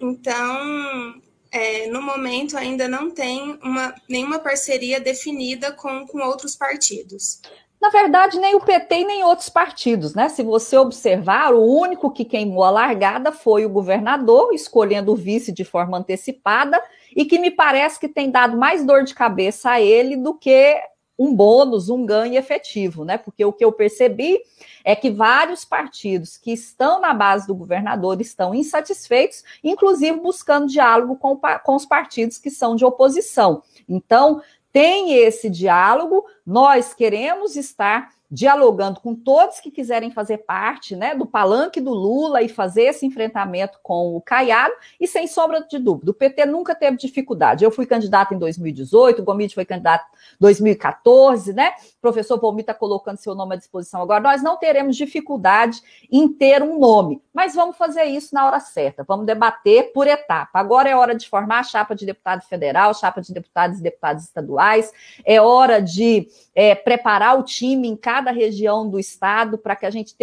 Então, 0.00 1.20
é, 1.52 1.86
no 1.88 2.00
momento 2.00 2.56
ainda 2.56 2.88
não 2.88 3.10
tem 3.10 3.58
uma, 3.62 3.94
nenhuma 4.08 4.38
parceria 4.38 5.00
definida 5.00 5.72
com, 5.72 6.06
com 6.06 6.18
outros 6.20 6.56
partidos. 6.56 7.40
Na 7.80 7.88
verdade, 7.88 8.38
nem 8.38 8.54
o 8.54 8.60
PT 8.60 9.04
nem 9.04 9.24
outros 9.24 9.48
partidos, 9.48 10.14
né? 10.14 10.28
Se 10.28 10.42
você 10.42 10.76
observar, 10.76 11.54
o 11.54 11.64
único 11.64 12.10
que 12.10 12.26
queimou 12.26 12.62
a 12.62 12.70
largada 12.70 13.32
foi 13.32 13.64
o 13.64 13.70
governador, 13.70 14.52
escolhendo 14.52 15.12
o 15.12 15.16
vice 15.16 15.50
de 15.50 15.64
forma 15.64 15.96
antecipada, 15.96 16.80
e 17.14 17.24
que 17.24 17.38
me 17.38 17.50
parece 17.50 17.98
que 17.98 18.08
tem 18.08 18.30
dado 18.30 18.56
mais 18.56 18.84
dor 18.84 19.04
de 19.04 19.14
cabeça 19.14 19.70
a 19.70 19.80
ele 19.80 20.16
do 20.16 20.34
que 20.34 20.80
um 21.18 21.34
bônus, 21.34 21.90
um 21.90 22.06
ganho 22.06 22.38
efetivo, 22.38 23.04
né? 23.04 23.18
Porque 23.18 23.44
o 23.44 23.52
que 23.52 23.62
eu 23.62 23.70
percebi 23.70 24.40
é 24.82 24.96
que 24.96 25.10
vários 25.10 25.66
partidos 25.66 26.38
que 26.38 26.50
estão 26.50 26.98
na 26.98 27.12
base 27.12 27.46
do 27.46 27.54
governador 27.54 28.18
estão 28.22 28.54
insatisfeitos, 28.54 29.44
inclusive 29.62 30.18
buscando 30.18 30.66
diálogo 30.66 31.16
com, 31.16 31.36
com 31.36 31.74
os 31.76 31.84
partidos 31.84 32.38
que 32.38 32.50
são 32.50 32.74
de 32.74 32.86
oposição. 32.86 33.62
Então, 33.86 34.40
tem 34.72 35.12
esse 35.12 35.50
diálogo, 35.50 36.24
nós 36.46 36.94
queremos 36.94 37.54
estar 37.54 38.08
dialogando 38.30 39.00
com 39.00 39.14
todos 39.14 39.58
que 39.58 39.70
quiserem 39.70 40.10
fazer 40.10 40.38
parte 40.38 40.94
né, 40.94 41.14
do 41.14 41.26
palanque 41.26 41.80
do 41.80 41.92
Lula 41.92 42.42
e 42.42 42.48
fazer 42.48 42.84
esse 42.84 43.04
enfrentamento 43.04 43.78
com 43.82 44.14
o 44.14 44.20
Caiado, 44.20 44.72
e 45.00 45.06
sem 45.06 45.26
sombra 45.26 45.66
de 45.68 45.78
dúvida, 45.78 46.12
o 46.12 46.14
PT 46.14 46.46
nunca 46.46 46.74
teve 46.74 46.96
dificuldade. 46.96 47.64
Eu 47.64 47.70
fui 47.70 47.86
candidato 47.86 48.32
em 48.32 48.38
2018, 48.38 49.20
o 49.20 49.24
Gomide 49.24 49.54
foi 49.54 49.64
candidato 49.64 50.04
em 50.04 50.36
2014, 50.40 51.52
né? 51.52 51.70
O 51.98 52.00
professor 52.00 52.38
Volmi 52.38 52.60
está 52.60 52.72
colocando 52.74 53.16
seu 53.16 53.34
nome 53.34 53.54
à 53.54 53.58
disposição 53.58 54.00
agora. 54.00 54.20
Nós 54.20 54.42
não 54.42 54.56
teremos 54.56 54.96
dificuldade 54.96 55.80
em 56.10 56.28
ter 56.28 56.62
um 56.62 56.78
nome, 56.78 57.20
mas 57.32 57.54
vamos 57.54 57.76
fazer 57.76 58.04
isso 58.04 58.34
na 58.34 58.46
hora 58.46 58.60
certa, 58.60 59.04
vamos 59.04 59.26
debater 59.26 59.92
por 59.92 60.06
etapa. 60.06 60.58
Agora 60.58 60.88
é 60.88 60.96
hora 60.96 61.14
de 61.14 61.28
formar 61.28 61.60
a 61.60 61.64
chapa 61.64 61.94
de 61.94 62.04
deputado 62.04 62.42
federal, 62.42 62.94
chapa 62.94 63.20
de 63.20 63.32
deputados 63.32 63.78
e 63.78 63.82
deputadas 63.82 64.24
estaduais, 64.24 64.92
é 65.24 65.40
hora 65.40 65.80
de 65.80 66.28
é, 66.54 66.74
preparar 66.74 67.38
o 67.38 67.42
time 67.42 67.88
em 67.88 67.96
cada 67.96 68.30
região 68.30 68.88
do 68.88 68.98
estado 68.98 69.56
para 69.56 69.76
que 69.76 69.86
a 69.86 69.90
gente 69.90 70.14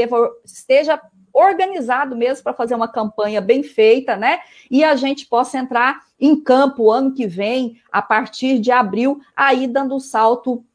esteja 0.44 1.02
organizado 1.34 2.16
mesmo 2.16 2.44
para 2.44 2.54
fazer 2.54 2.74
uma 2.74 2.88
campanha 2.88 3.40
bem 3.40 3.62
feita, 3.62 4.16
né? 4.16 4.40
E 4.72 4.84
a 4.84 4.96
gente 4.96 5.28
possa 5.28 5.58
entrar 5.58 6.02
em 6.20 6.36
campo 6.36 6.90
ano 6.90 7.14
que 7.14 7.28
vem, 7.28 7.80
a 7.92 8.02
partir 8.02 8.58
de 8.58 8.72
abril, 8.72 9.22
aí 9.36 9.68
dando 9.68 9.96
um 9.96 10.00
salto 10.00 10.66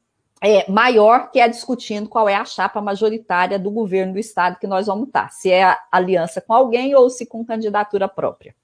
é, 0.43 0.69
maior, 0.69 1.31
que 1.31 1.39
é 1.39 1.49
discutindo 1.49 2.09
qual 2.09 2.29
é 2.29 2.35
a 2.35 2.45
chapa 2.45 2.81
majoritária 2.81 3.59
do 3.59 3.71
governo 3.71 4.15
do 4.15 4.19
estado 4.19 4.59
que 4.59 4.67
nós 4.67 4.89
vamos 4.89 5.07
estar, 5.07 5.31
se 5.31 5.53
é 5.53 5.77
aliança 5.91 6.41
com 6.41 6.53
alguém 6.53 6.95
ou 6.97 7.09
se 7.09 7.25
com 7.25 7.45
candidatura 7.45 8.09
própria. 8.09 8.55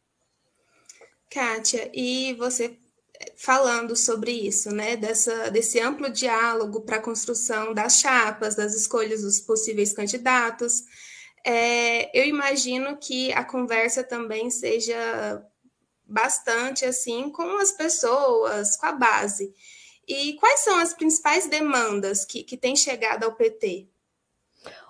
Kátia, 1.30 1.88
e 1.94 2.34
você 2.34 2.76
falando 3.36 3.94
sobre 3.94 4.32
isso, 4.32 4.70
né? 4.70 4.96
Dessa, 4.96 5.50
desse 5.50 5.78
amplo 5.78 6.10
diálogo 6.10 6.80
para 6.80 6.96
a 6.96 7.02
construção 7.02 7.72
das 7.72 8.00
chapas, 8.00 8.56
das 8.56 8.74
escolhas 8.74 9.22
dos 9.22 9.40
possíveis 9.40 9.92
candidatos. 9.92 10.82
É, 11.44 12.18
eu 12.18 12.26
imagino 12.26 12.96
que 12.96 13.32
a 13.32 13.44
conversa 13.44 14.02
também 14.02 14.50
seja 14.50 15.44
bastante 16.04 16.84
assim 16.84 17.30
com 17.30 17.58
as 17.58 17.70
pessoas, 17.70 18.76
com 18.76 18.86
a 18.86 18.92
base. 18.92 19.52
E 20.08 20.32
quais 20.34 20.60
são 20.60 20.78
as 20.78 20.94
principais 20.94 21.46
demandas 21.48 22.24
que, 22.24 22.42
que 22.42 22.56
têm 22.56 22.74
chegado 22.74 23.24
ao 23.24 23.32
PT? 23.32 23.86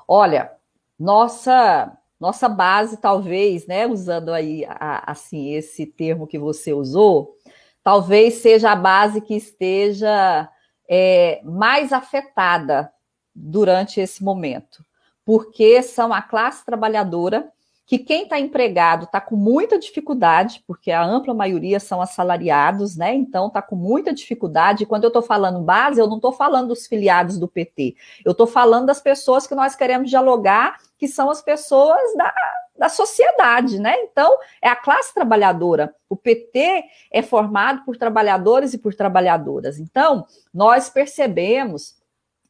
Olha, 0.07 0.53
nossa 0.99 1.93
nossa 2.21 2.49
base, 2.49 2.97
talvez, 2.97 3.67
né, 3.69 3.87
usando 3.87 4.33
aí 4.33 4.65
a, 4.69 5.13
assim 5.13 5.53
esse 5.55 5.87
termo 5.87 6.27
que 6.27 6.37
você 6.37 6.73
usou, 6.73 7.37
talvez 7.83 8.35
seja 8.35 8.73
a 8.73 8.77
base 8.77 9.21
que 9.21 9.37
esteja 9.37 10.51
é, 10.89 11.41
mais 11.45 11.93
afetada 11.93 12.93
durante 13.33 14.01
esse 14.01 14.25
momento, 14.25 14.85
porque 15.25 15.81
são 15.81 16.13
a 16.13 16.21
classe 16.21 16.65
trabalhadora 16.65 17.53
que 17.89 17.99
quem 17.99 18.25
está 18.25 18.39
empregado 18.39 19.05
está 19.05 19.19
com 19.19 19.35
muita 19.35 19.79
dificuldade, 19.79 20.63
porque 20.67 20.91
a 20.91 21.03
ampla 21.03 21.33
maioria 21.33 21.81
são 21.81 22.03
assalariados, 22.03 22.99
né? 22.99 23.15
Então 23.15 23.47
está 23.47 23.63
com 23.63 23.75
muita 23.75 24.13
dificuldade. 24.13 24.85
Quando 24.85 25.05
eu 25.05 25.09
estou 25.09 25.23
falando 25.23 25.61
base, 25.61 25.99
eu 25.99 26.07
não 26.07 26.17
estou 26.17 26.35
falando 26.35 26.69
dos 26.69 26.87
filiados 26.87 27.39
do 27.39 27.49
PT, 27.49 27.97
eu 28.27 28.33
estou 28.33 28.47
falando 28.47 28.85
das 28.85 29.01
pessoas 29.01 29.47
que 29.47 29.55
nós 29.55 29.75
queremos 29.75 30.11
dialogar, 30.11 30.77
que 30.99 31.09
são 31.09 31.31
as 31.31 31.41
pessoas 31.41 32.15
da, 32.15 32.35
da 32.77 32.89
sociedade, 32.91 33.81
né? 33.81 33.95
Então, 34.03 34.37
é 34.61 34.69
a 34.69 34.77
classe 34.77 35.15
trabalhadora. 35.15 35.95
O 36.11 36.17
PT 36.17 36.85
é 37.11 37.23
formado 37.23 37.87
por 37.87 37.97
trabalhadores 37.97 38.75
e 38.75 38.79
por 38.79 38.95
trabalhadoras. 38.95 39.79
Então, 39.79 40.27
nós 40.53 40.91
percebemos 40.91 41.98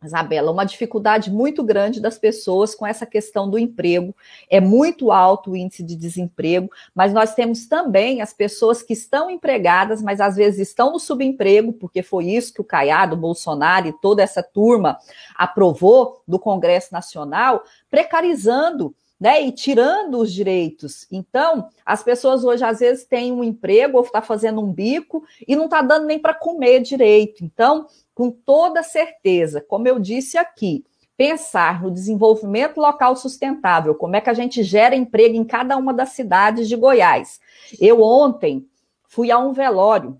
Isabela, 0.04 0.52
uma 0.52 0.64
dificuldade 0.64 1.28
muito 1.28 1.62
grande 1.64 2.00
das 2.00 2.16
pessoas 2.16 2.72
com 2.72 2.86
essa 2.86 3.04
questão 3.04 3.50
do 3.50 3.58
emprego. 3.58 4.14
É 4.48 4.60
muito 4.60 5.10
alto 5.10 5.50
o 5.50 5.56
índice 5.56 5.82
de 5.82 5.96
desemprego, 5.96 6.70
mas 6.94 7.12
nós 7.12 7.34
temos 7.34 7.66
também 7.66 8.22
as 8.22 8.32
pessoas 8.32 8.80
que 8.80 8.92
estão 8.92 9.28
empregadas, 9.28 10.00
mas 10.00 10.20
às 10.20 10.36
vezes 10.36 10.68
estão 10.68 10.92
no 10.92 11.00
subemprego, 11.00 11.72
porque 11.72 12.00
foi 12.00 12.26
isso 12.26 12.54
que 12.54 12.60
o 12.60 12.64
Caiado, 12.64 13.16
o 13.16 13.18
Bolsonaro 13.18 13.88
e 13.88 13.92
toda 13.92 14.22
essa 14.22 14.42
turma 14.42 14.98
aprovou 15.34 16.22
do 16.28 16.38
Congresso 16.38 16.92
Nacional, 16.92 17.64
precarizando 17.90 18.94
né, 19.20 19.42
e 19.42 19.52
tirando 19.52 20.18
os 20.18 20.32
direitos. 20.32 21.06
Então, 21.10 21.68
as 21.84 22.02
pessoas 22.02 22.44
hoje 22.44 22.64
às 22.64 22.78
vezes 22.78 23.04
têm 23.04 23.32
um 23.32 23.42
emprego 23.42 23.98
ou 23.98 24.04
está 24.04 24.22
fazendo 24.22 24.60
um 24.60 24.72
bico 24.72 25.24
e 25.46 25.56
não 25.56 25.64
está 25.64 25.82
dando 25.82 26.06
nem 26.06 26.18
para 26.18 26.34
comer 26.34 26.80
direito. 26.80 27.44
Então, 27.44 27.86
com 28.14 28.30
toda 28.30 28.82
certeza, 28.82 29.60
como 29.60 29.88
eu 29.88 29.98
disse 29.98 30.38
aqui, 30.38 30.84
pensar 31.16 31.82
no 31.82 31.90
desenvolvimento 31.90 32.78
local 32.78 33.16
sustentável, 33.16 33.92
como 33.94 34.14
é 34.14 34.20
que 34.20 34.30
a 34.30 34.34
gente 34.34 34.62
gera 34.62 34.94
emprego 34.94 35.34
em 35.34 35.44
cada 35.44 35.76
uma 35.76 35.92
das 35.92 36.10
cidades 36.10 36.68
de 36.68 36.76
Goiás. 36.76 37.40
Eu 37.80 38.00
ontem 38.02 38.64
fui 39.08 39.32
a 39.32 39.38
um 39.38 39.52
velório 39.52 40.16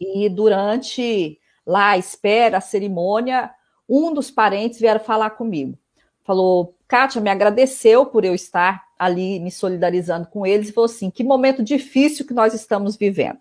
e 0.00 0.28
durante 0.28 1.38
lá 1.64 1.90
a 1.90 1.98
espera, 1.98 2.58
a 2.58 2.60
cerimônia, 2.60 3.50
um 3.88 4.12
dos 4.12 4.30
parentes 4.30 4.80
vieram 4.80 5.00
falar 5.00 5.30
comigo. 5.30 5.78
Falou, 6.24 6.74
Kátia 6.88 7.20
me 7.20 7.30
agradeceu 7.30 8.06
por 8.06 8.24
eu 8.24 8.34
estar 8.34 8.82
ali 8.98 9.38
me 9.40 9.50
solidarizando 9.50 10.26
com 10.28 10.46
eles 10.46 10.68
e 10.68 10.72
falou 10.72 10.86
assim: 10.86 11.10
que 11.10 11.22
momento 11.22 11.62
difícil 11.62 12.26
que 12.26 12.34
nós 12.34 12.54
estamos 12.54 12.96
vivendo. 12.96 13.40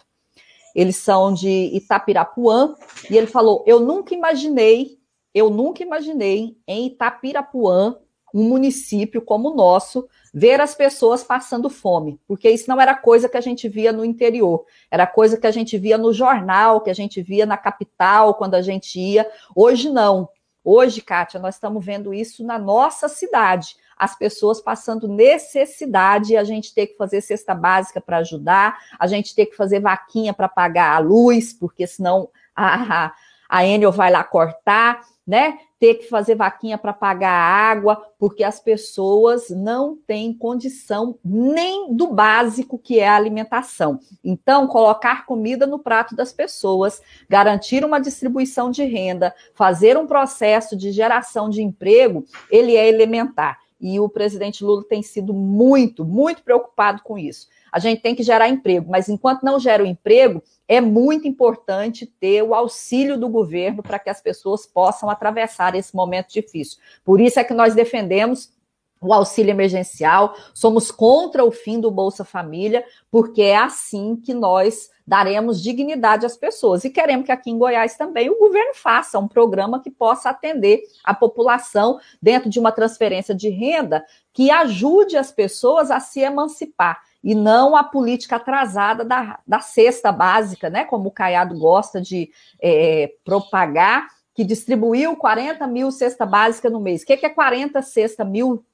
Eles 0.76 0.98
são 0.98 1.34
de 1.34 1.70
Itapirapuã 1.74 2.76
e 3.10 3.18
ele 3.18 3.28
falou: 3.28 3.64
eu 3.66 3.80
nunca 3.80 4.14
imaginei, 4.14 4.98
eu 5.34 5.50
nunca 5.50 5.82
imaginei 5.82 6.58
em 6.68 6.88
Itapirapuã, 6.88 7.98
um 8.34 8.44
município 8.44 9.22
como 9.22 9.52
o 9.52 9.56
nosso, 9.56 10.08
ver 10.34 10.60
as 10.60 10.74
pessoas 10.74 11.24
passando 11.24 11.70
fome, 11.70 12.20
porque 12.28 12.50
isso 12.50 12.68
não 12.68 12.82
era 12.82 12.96
coisa 12.96 13.30
que 13.30 13.38
a 13.38 13.42
gente 13.42 13.70
via 13.70 13.94
no 13.94 14.04
interior, 14.04 14.66
era 14.90 15.06
coisa 15.06 15.38
que 15.38 15.46
a 15.46 15.52
gente 15.52 15.78
via 15.78 15.98
no 15.98 16.12
jornal, 16.12 16.82
que 16.82 16.90
a 16.90 16.96
gente 16.96 17.22
via 17.22 17.46
na 17.46 17.56
capital 17.56 18.34
quando 18.34 18.56
a 18.56 18.62
gente 18.62 19.00
ia. 19.00 19.30
Hoje 19.56 19.90
não. 19.90 20.28
Hoje, 20.64 21.02
Kátia, 21.02 21.40
nós 21.40 21.56
estamos 21.56 21.86
vendo 21.86 22.14
isso 22.14 22.44
na 22.46 22.58
nossa 22.58 23.10
cidade. 23.10 23.76
As 23.98 24.18
pessoas 24.18 24.62
passando 24.62 25.08
necessidade, 25.08 26.38
a 26.38 26.44
gente 26.44 26.74
ter 26.74 26.88
que 26.88 26.98
fazer 26.98 27.20
cesta 27.22 27.54
básica 27.54 28.00
para 28.00 28.18
ajudar, 28.18 28.78
a 28.98 29.06
gente 29.06 29.36
ter 29.36 29.48
que 29.48 29.58
fazer 29.58 29.82
vaquinha 29.82 30.34
para 30.34 30.48
pagar 30.48 30.96
a 30.96 31.00
luz, 31.00 31.52
porque 31.52 31.86
senão 31.86 32.30
a, 32.56 33.06
a, 33.06 33.14
a 33.50 33.66
Enel 33.66 33.92
vai 33.92 34.10
lá 34.10 34.24
cortar, 34.24 35.02
né? 35.26 35.58
ter 35.84 35.96
que 35.96 36.08
fazer 36.08 36.36
vaquinha 36.36 36.78
para 36.78 36.94
pagar 36.94 37.30
água, 37.30 38.02
porque 38.18 38.42
as 38.42 38.58
pessoas 38.58 39.50
não 39.50 39.98
têm 40.08 40.34
condição 40.34 41.20
nem 41.26 41.94
do 41.94 42.08
básico 42.08 42.80
que 42.80 43.02
é 43.02 43.10
a 43.10 43.18
alimentação. 43.18 44.00
Então, 44.24 44.66
colocar 44.66 45.26
comida 45.26 45.68
no 45.68 45.78
prato 45.78 46.16
das 46.16 46.32
pessoas, 46.32 47.02
garantir 47.28 47.84
uma 47.84 48.00
distribuição 48.00 48.72
de 48.72 48.86
renda, 48.86 49.36
fazer 49.54 49.98
um 49.98 50.08
processo 50.08 50.74
de 50.78 50.90
geração 50.90 51.50
de 51.50 51.62
emprego, 51.62 52.24
ele 52.50 52.78
é 52.78 52.88
elementar. 52.88 53.60
E 53.82 54.00
o 54.00 54.08
presidente 54.08 54.64
Lula 54.64 54.86
tem 54.88 55.04
sido 55.04 55.34
muito, 55.34 56.06
muito 56.06 56.44
preocupado 56.44 57.02
com 57.04 57.18
isso. 57.18 57.50
A 57.74 57.80
gente 57.80 58.04
tem 58.04 58.14
que 58.14 58.22
gerar 58.22 58.48
emprego, 58.48 58.92
mas 58.92 59.10
enquanto 59.10 59.42
não 59.42 59.60
gera 59.60 59.82
o 59.82 59.88
emprego, 59.88 60.44
é 60.68 60.80
muito 60.80 61.28
importante 61.28 62.06
ter 62.06 62.44
o 62.44 62.54
auxílio 62.54 63.20
do 63.20 63.28
governo 63.28 63.82
para 63.82 63.98
que 63.98 64.12
as 64.12 64.22
pessoas 64.22 64.68
possam 64.68 65.10
atravessar 65.10 65.74
esse 65.74 65.96
momento 65.96 66.32
difícil. 66.32 66.78
Por 67.04 67.20
isso 67.20 67.40
é 67.40 67.44
que 67.44 67.52
nós 67.52 67.74
defendemos 67.74 68.54
o 69.02 69.12
auxílio 69.12 69.50
emergencial, 69.50 70.36
somos 70.54 70.92
contra 70.92 71.44
o 71.44 71.52
fim 71.52 71.80
do 71.80 71.90
Bolsa 71.90 72.24
Família, 72.24 72.86
porque 73.10 73.42
é 73.42 73.58
assim 73.58 74.16
que 74.16 74.36
nós 74.36 74.92
daremos 75.06 75.60
dignidade 75.60 76.28
às 76.28 76.38
pessoas. 76.38 76.86
E 76.86 76.92
queremos 76.92 77.26
que 77.26 77.32
aqui 77.32 77.50
em 77.50 77.58
Goiás 77.58 77.98
também 77.98 78.30
o 78.30 78.38
governo 78.38 78.76
faça 78.76 79.18
um 79.18 79.28
programa 79.28 79.82
que 79.82 79.90
possa 79.90 80.30
atender 80.30 80.84
a 81.04 81.14
população 81.14 82.00
dentro 82.22 82.52
de 82.52 82.60
uma 82.60 82.72
transferência 82.72 83.34
de 83.34 83.50
renda 83.50 84.06
que 84.32 84.52
ajude 84.52 85.18
as 85.18 85.32
pessoas 85.32 85.90
a 85.90 86.00
se 86.00 86.20
emancipar 86.20 87.02
e 87.24 87.34
não 87.34 87.76
a 87.76 87.84
política 87.84 88.36
atrasada 88.36 89.06
da, 89.06 89.40
da 89.48 89.60
cesta 89.62 90.12
básica, 90.12 90.70
né? 90.70 90.84
Como 90.84 91.08
o 91.08 91.12
Caiado 91.12 91.58
gosta 91.58 92.02
de 92.02 92.30
é, 92.62 93.14
propagar, 93.24 94.08
que 94.34 94.44
distribuiu 94.44 95.16
40 95.16 95.66
mil 95.68 95.92
cesta 95.92 96.26
básica 96.26 96.70
no 96.70 96.82
mês. 96.82 97.04
O 97.04 97.06
que 97.06 97.14
é 97.14 97.30
40 97.30 97.82
cesta 97.82 98.26
mil 98.26 98.66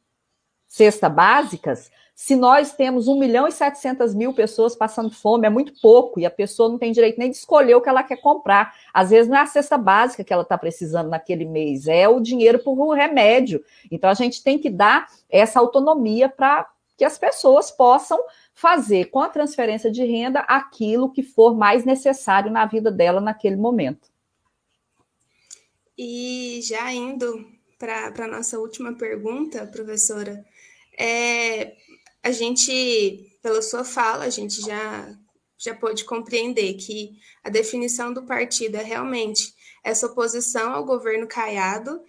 cesta 0.68 1.10
básicas? 1.10 1.92
Se 2.16 2.36
nós 2.36 2.74
temos 2.74 3.08
1 3.08 3.18
milhão 3.18 3.48
e 3.48 3.52
700 3.52 4.14
mil 4.14 4.34
pessoas 4.34 4.76
passando 4.76 5.10
fome, 5.10 5.48
é 5.48 5.50
muito 5.50 5.72
pouco, 5.82 6.20
e 6.20 6.26
a 6.26 6.30
pessoa 6.30 6.68
não 6.68 6.78
tem 6.78 6.92
direito 6.92 7.18
nem 7.18 7.32
de 7.32 7.38
escolher 7.38 7.76
o 7.76 7.82
que 7.82 7.88
ela 7.88 8.04
quer 8.04 8.18
comprar. 8.18 8.76
Às 8.94 9.10
vezes 9.12 9.30
não 9.30 9.38
é 9.38 9.42
a 9.42 9.46
cesta 9.46 9.78
básica 9.78 10.22
que 10.22 10.34
ela 10.34 10.42
está 10.42 10.58
precisando 10.58 11.08
naquele 11.08 11.46
mês, 11.46 11.88
é 11.88 12.10
o 12.10 12.20
dinheiro 12.20 12.60
para 12.60 12.74
o 12.74 12.94
remédio. 12.94 13.64
Então 13.90 14.10
a 14.10 14.14
gente 14.14 14.44
tem 14.44 14.60
que 14.60 14.70
dar 14.70 15.08
essa 15.30 15.62
autonomia 15.62 16.28
para 16.28 16.68
que 17.00 17.06
as 17.06 17.18
pessoas 17.18 17.72
possam 17.72 18.22
fazer 18.54 19.06
com 19.06 19.22
a 19.22 19.30
transferência 19.30 19.90
de 19.90 20.04
renda 20.04 20.42
aquilo 20.42 21.10
que 21.14 21.24
for 21.24 21.56
mais 21.56 21.86
necessário 21.86 22.52
na 22.52 22.66
vida 22.66 22.92
dela 22.92 23.22
naquele 23.22 23.56
momento. 23.56 24.10
E 25.98 26.60
já 26.62 26.92
indo 26.92 27.48
para 27.78 28.26
a 28.26 28.28
nossa 28.28 28.60
última 28.60 28.94
pergunta, 28.98 29.66
professora, 29.66 30.46
é, 30.98 31.78
a 32.22 32.32
gente, 32.32 33.34
pela 33.42 33.62
sua 33.62 33.86
fala, 33.86 34.26
a 34.26 34.30
gente 34.30 34.60
já, 34.62 35.18
já 35.58 35.74
pôde 35.74 36.04
compreender 36.04 36.74
que 36.74 37.12
a 37.42 37.50
definição 37.50 38.12
do 38.14 38.24
partido 38.26 38.76
é 38.76 38.84
realmente 38.84 39.54
essa 39.82 40.08
oposição 40.08 40.74
ao 40.74 40.84
governo 40.84 41.26
Caiado. 41.26 42.02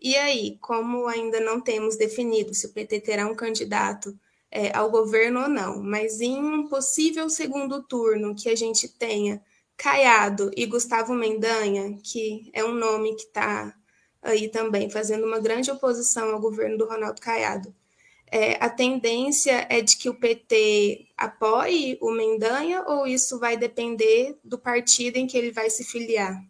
E 0.00 0.14
aí, 0.14 0.56
como 0.60 1.08
ainda 1.08 1.40
não 1.40 1.60
temos 1.60 1.96
definido 1.96 2.54
se 2.54 2.66
o 2.66 2.72
PT 2.72 3.00
terá 3.00 3.26
um 3.26 3.34
candidato 3.34 4.16
é, 4.56 4.74
ao 4.74 4.90
governo 4.90 5.42
ou 5.42 5.48
não, 5.50 5.82
mas 5.82 6.22
em 6.22 6.42
um 6.42 6.66
possível 6.66 7.28
segundo 7.28 7.82
turno 7.82 8.34
que 8.34 8.48
a 8.48 8.56
gente 8.56 8.88
tenha 8.88 9.42
Caiado 9.76 10.50
e 10.56 10.64
Gustavo 10.64 11.12
Mendanha, 11.12 11.98
que 12.02 12.50
é 12.54 12.64
um 12.64 12.72
nome 12.72 13.14
que 13.16 13.24
está 13.24 13.74
aí 14.22 14.48
também 14.48 14.88
fazendo 14.88 15.26
uma 15.26 15.38
grande 15.38 15.70
oposição 15.70 16.30
ao 16.30 16.40
governo 16.40 16.78
do 16.78 16.88
Ronaldo 16.88 17.20
Caiado. 17.20 17.74
É, 18.32 18.54
a 18.54 18.70
tendência 18.70 19.66
é 19.68 19.82
de 19.82 19.98
que 19.98 20.08
o 20.08 20.14
PT 20.14 21.06
apoie 21.18 21.98
o 22.00 22.10
Mendanha 22.10 22.82
ou 22.88 23.06
isso 23.06 23.38
vai 23.38 23.58
depender 23.58 24.38
do 24.42 24.58
partido 24.58 25.18
em 25.18 25.26
que 25.26 25.36
ele 25.36 25.52
vai 25.52 25.68
se 25.68 25.84
filiar? 25.84 26.42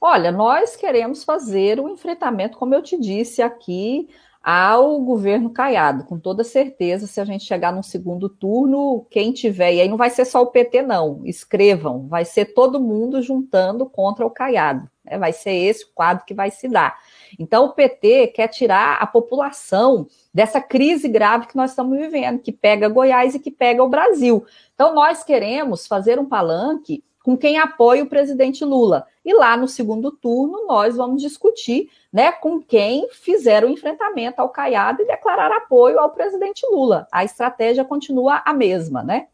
Olha, 0.00 0.32
nós 0.32 0.76
queremos 0.76 1.24
fazer 1.24 1.78
o 1.78 1.90
enfrentamento, 1.90 2.56
como 2.56 2.74
eu 2.74 2.82
te 2.82 2.98
disse 2.98 3.42
aqui, 3.42 4.08
ao 4.42 5.00
governo 5.00 5.50
Caiado, 5.50 6.04
com 6.04 6.18
toda 6.18 6.42
certeza, 6.42 7.06
se 7.06 7.20
a 7.20 7.24
gente 7.24 7.44
chegar 7.44 7.72
num 7.72 7.82
segundo 7.82 8.28
turno, 8.28 9.06
quem 9.08 9.32
tiver, 9.32 9.74
e 9.74 9.80
aí 9.80 9.88
não 9.88 9.96
vai 9.96 10.10
ser 10.10 10.24
só 10.24 10.42
o 10.42 10.48
PT, 10.48 10.82
não, 10.82 11.20
escrevam, 11.24 12.08
vai 12.08 12.24
ser 12.24 12.46
todo 12.46 12.80
mundo 12.80 13.22
juntando 13.22 13.86
contra 13.86 14.26
o 14.26 14.30
Caiado, 14.30 14.90
né? 15.04 15.16
vai 15.16 15.32
ser 15.32 15.52
esse 15.52 15.84
o 15.84 15.88
quadro 15.94 16.24
que 16.24 16.34
vai 16.34 16.50
se 16.50 16.68
dar. 16.68 16.98
Então, 17.38 17.66
o 17.66 17.72
PT 17.72 18.28
quer 18.28 18.48
tirar 18.48 18.98
a 19.00 19.06
população 19.06 20.08
dessa 20.34 20.60
crise 20.60 21.06
grave 21.06 21.46
que 21.46 21.56
nós 21.56 21.70
estamos 21.70 21.96
vivendo, 21.96 22.40
que 22.40 22.50
pega 22.50 22.88
Goiás 22.88 23.36
e 23.36 23.38
que 23.38 23.50
pega 23.50 23.82
o 23.82 23.88
Brasil. 23.88 24.44
Então, 24.74 24.92
nós 24.92 25.22
queremos 25.22 25.86
fazer 25.86 26.18
um 26.18 26.26
palanque 26.26 27.04
com 27.22 27.36
quem 27.36 27.58
apoia 27.58 28.02
o 28.02 28.08
presidente 28.08 28.64
Lula. 28.64 29.06
E 29.24 29.32
lá 29.32 29.56
no 29.56 29.68
segundo 29.68 30.10
turno, 30.10 30.66
nós 30.66 30.96
vamos 30.96 31.22
discutir 31.22 31.90
né, 32.12 32.32
com 32.32 32.60
quem 32.60 33.08
fizer 33.10 33.64
o 33.64 33.68
enfrentamento 33.68 34.40
ao 34.40 34.48
Caiado 34.48 35.02
e 35.02 35.06
declarar 35.06 35.50
apoio 35.52 35.98
ao 35.98 36.10
presidente 36.10 36.66
Lula. 36.70 37.06
A 37.12 37.24
estratégia 37.24 37.84
continua 37.84 38.42
a 38.44 38.52
mesma, 38.52 39.02
né? 39.02 39.28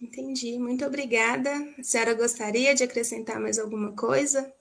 Entendi, 0.00 0.58
muito 0.58 0.84
obrigada. 0.84 1.50
A 1.78 1.82
senhora 1.82 2.14
gostaria 2.14 2.74
de 2.74 2.84
acrescentar 2.84 3.40
mais 3.40 3.58
alguma 3.58 3.92
coisa? 3.92 4.52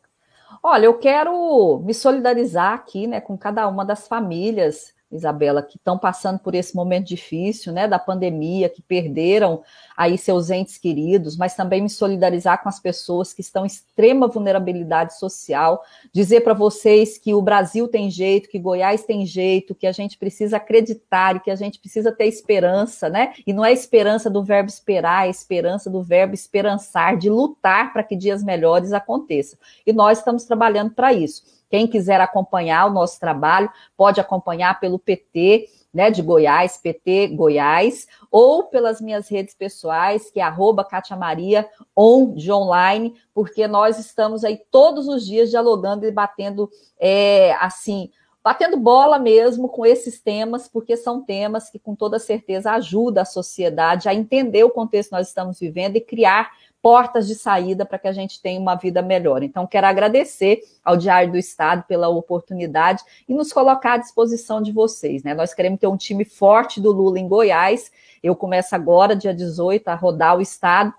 Olha, 0.62 0.86
eu 0.86 0.98
quero 0.98 1.80
me 1.80 1.94
solidarizar 1.94 2.74
aqui 2.74 3.08
né, 3.08 3.20
com 3.20 3.38
cada 3.38 3.68
uma 3.68 3.84
das 3.84 4.08
famílias 4.08 4.94
Isabela, 5.16 5.62
que 5.62 5.78
estão 5.78 5.98
passando 5.98 6.40
por 6.40 6.56
esse 6.56 6.76
momento 6.76 7.08
difícil, 7.08 7.72
né, 7.72 7.88
da 7.88 8.00
pandemia, 8.00 8.70
que 8.70 8.82
perderam 8.82 9.62
aí 9.96 10.18
seus 10.18 10.50
entes 10.50 10.78
queridos, 10.78 11.38
mas 11.38 11.56
também 11.56 11.82
me 11.82 11.90
solidarizar 11.90 12.62
com 12.62 12.70
as 12.70 12.80
pessoas 12.80 13.34
que 13.34 13.42
estão 13.42 13.64
em 13.64 13.68
extrema 13.68 14.28
vulnerabilidade 14.28 15.18
social, 15.18 15.84
dizer 16.12 16.42
para 16.42 16.54
vocês 16.54 17.18
que 17.18 17.34
o 17.34 17.42
Brasil 17.42 17.88
tem 17.88 18.10
jeito, 18.10 18.50
que 18.50 18.60
Goiás 18.60 19.04
tem 19.04 19.26
jeito, 19.26 19.76
que 19.76 19.88
a 19.88 19.92
gente 19.92 20.18
precisa 20.18 20.58
acreditar 20.58 21.36
e 21.36 21.40
que 21.40 21.52
a 21.52 21.56
gente 21.56 21.80
precisa 21.80 22.12
ter 22.12 22.26
esperança, 22.26 23.10
né? 23.10 23.34
E 23.46 23.54
não 23.54 23.64
é 23.64 23.72
esperança 23.72 24.30
do 24.30 24.44
verbo 24.44 24.70
esperar, 24.70 25.28
é 25.28 25.30
esperança 25.30 25.90
do 25.90 26.02
verbo 26.02 26.34
esperançar, 26.34 27.18
de 27.18 27.30
lutar 27.30 27.94
para 27.94 28.04
que 28.04 28.16
dias 28.16 28.44
melhores 28.44 28.94
aconteçam. 28.94 29.58
E 29.86 29.94
nós 29.94 30.20
estamos 30.20 30.46
trabalhando 30.46 30.92
para 30.92 31.14
isso. 31.14 31.44
Quem 31.74 31.88
quiser 31.88 32.22
acompanhar 32.22 32.86
o 32.86 32.94
nosso 32.94 33.20
trabalho, 33.20 33.68
pode 33.98 34.22
acompanhar 34.22 34.80
pelo 34.80 35.00
PT, 35.00 35.68
né, 35.92 36.12
de 36.12 36.22
Goiás, 36.22 36.78
PT 36.78 37.30
Goiás, 37.30 38.08
ou 38.30 38.66
pelas 38.66 39.02
minhas 39.02 39.28
redes 39.28 39.56
pessoais, 39.56 40.30
que 40.30 40.40
é 40.40 40.44
arroba 40.44 40.86
Katia 40.86 41.18
Maria, 41.18 41.68
on, 41.98 42.36
de 42.36 42.52
online, 42.52 43.16
porque 43.34 43.68
nós 43.68 43.98
estamos 43.98 44.44
aí 44.44 44.62
todos 44.70 45.08
os 45.08 45.26
dias 45.26 45.50
dialogando 45.50 46.06
e 46.06 46.12
batendo, 46.12 46.70
é, 47.00 47.54
assim, 47.54 48.12
batendo 48.44 48.78
bola 48.78 49.18
mesmo 49.18 49.68
com 49.68 49.84
esses 49.84 50.22
temas, 50.22 50.68
porque 50.68 50.96
são 50.96 51.24
temas 51.24 51.72
que, 51.72 51.80
com 51.80 51.96
toda 51.96 52.20
certeza, 52.20 52.72
ajudam 52.74 53.24
a 53.24 53.26
sociedade 53.26 54.08
a 54.08 54.14
entender 54.14 54.64
o 54.64 54.70
contexto 54.70 55.10
que 55.10 55.16
nós 55.16 55.28
estamos 55.28 55.60
vivendo 55.60 55.96
e 55.96 56.02
criar 56.02 56.52
portas 56.84 57.26
de 57.26 57.34
saída 57.34 57.86
para 57.86 57.98
que 57.98 58.10
a 58.10 58.12
gente 58.12 58.42
tenha 58.42 58.60
uma 58.60 58.76
vida 58.76 59.02
melhor. 59.02 59.42
Então, 59.42 59.66
quero 59.66 59.88
agradecer 59.88 60.60
ao 60.84 60.98
Diário 60.98 61.32
do 61.32 61.38
Estado 61.38 61.86
pela 61.88 62.10
oportunidade 62.10 63.02
e 63.26 63.34
nos 63.34 63.54
colocar 63.54 63.94
à 63.94 63.98
disposição 63.98 64.62
de 64.62 64.74
vocês. 64.74 65.24
Né? 65.24 65.34
Nós 65.34 65.54
queremos 65.54 65.80
ter 65.80 65.88
um 65.88 65.96
time 65.96 66.26
forte 66.26 66.82
do 66.82 66.92
Lula 66.92 67.18
em 67.18 67.26
Goiás. 67.26 67.90
Eu 68.22 68.36
começo 68.36 68.76
agora, 68.76 69.16
dia 69.16 69.34
18, 69.34 69.88
a 69.88 69.96
rodar 69.96 70.38
o 70.38 70.42
Estado. 70.42 70.94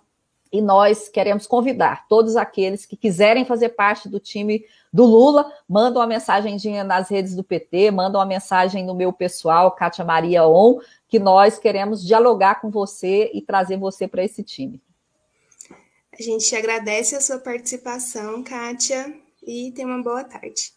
E 0.50 0.62
nós 0.62 1.10
queremos 1.10 1.46
convidar 1.46 2.08
todos 2.08 2.34
aqueles 2.34 2.86
que 2.86 2.96
quiserem 2.96 3.44
fazer 3.44 3.70
parte 3.70 4.08
do 4.08 4.18
time 4.18 4.64
do 4.90 5.04
Lula, 5.04 5.52
mandam 5.68 6.00
uma 6.00 6.06
mensagem 6.06 6.56
nas 6.82 7.10
redes 7.10 7.36
do 7.36 7.44
PT, 7.44 7.90
mandam 7.90 8.20
uma 8.20 8.26
mensagem 8.26 8.86
no 8.86 8.94
meu 8.94 9.12
pessoal, 9.12 9.72
Kátia 9.72 10.04
Maria 10.04 10.46
On, 10.46 10.78
que 11.08 11.18
nós 11.18 11.58
queremos 11.58 12.02
dialogar 12.02 12.60
com 12.60 12.70
você 12.70 13.30
e 13.34 13.42
trazer 13.42 13.76
você 13.76 14.08
para 14.08 14.24
esse 14.24 14.42
time. 14.42 14.80
A 16.16 16.22
gente 16.22 16.54
agradece 16.54 17.16
a 17.16 17.20
sua 17.20 17.40
participação, 17.40 18.42
Kátia, 18.44 19.12
e 19.42 19.72
tenha 19.72 19.88
uma 19.88 20.00
boa 20.02 20.22
tarde. 20.22 20.72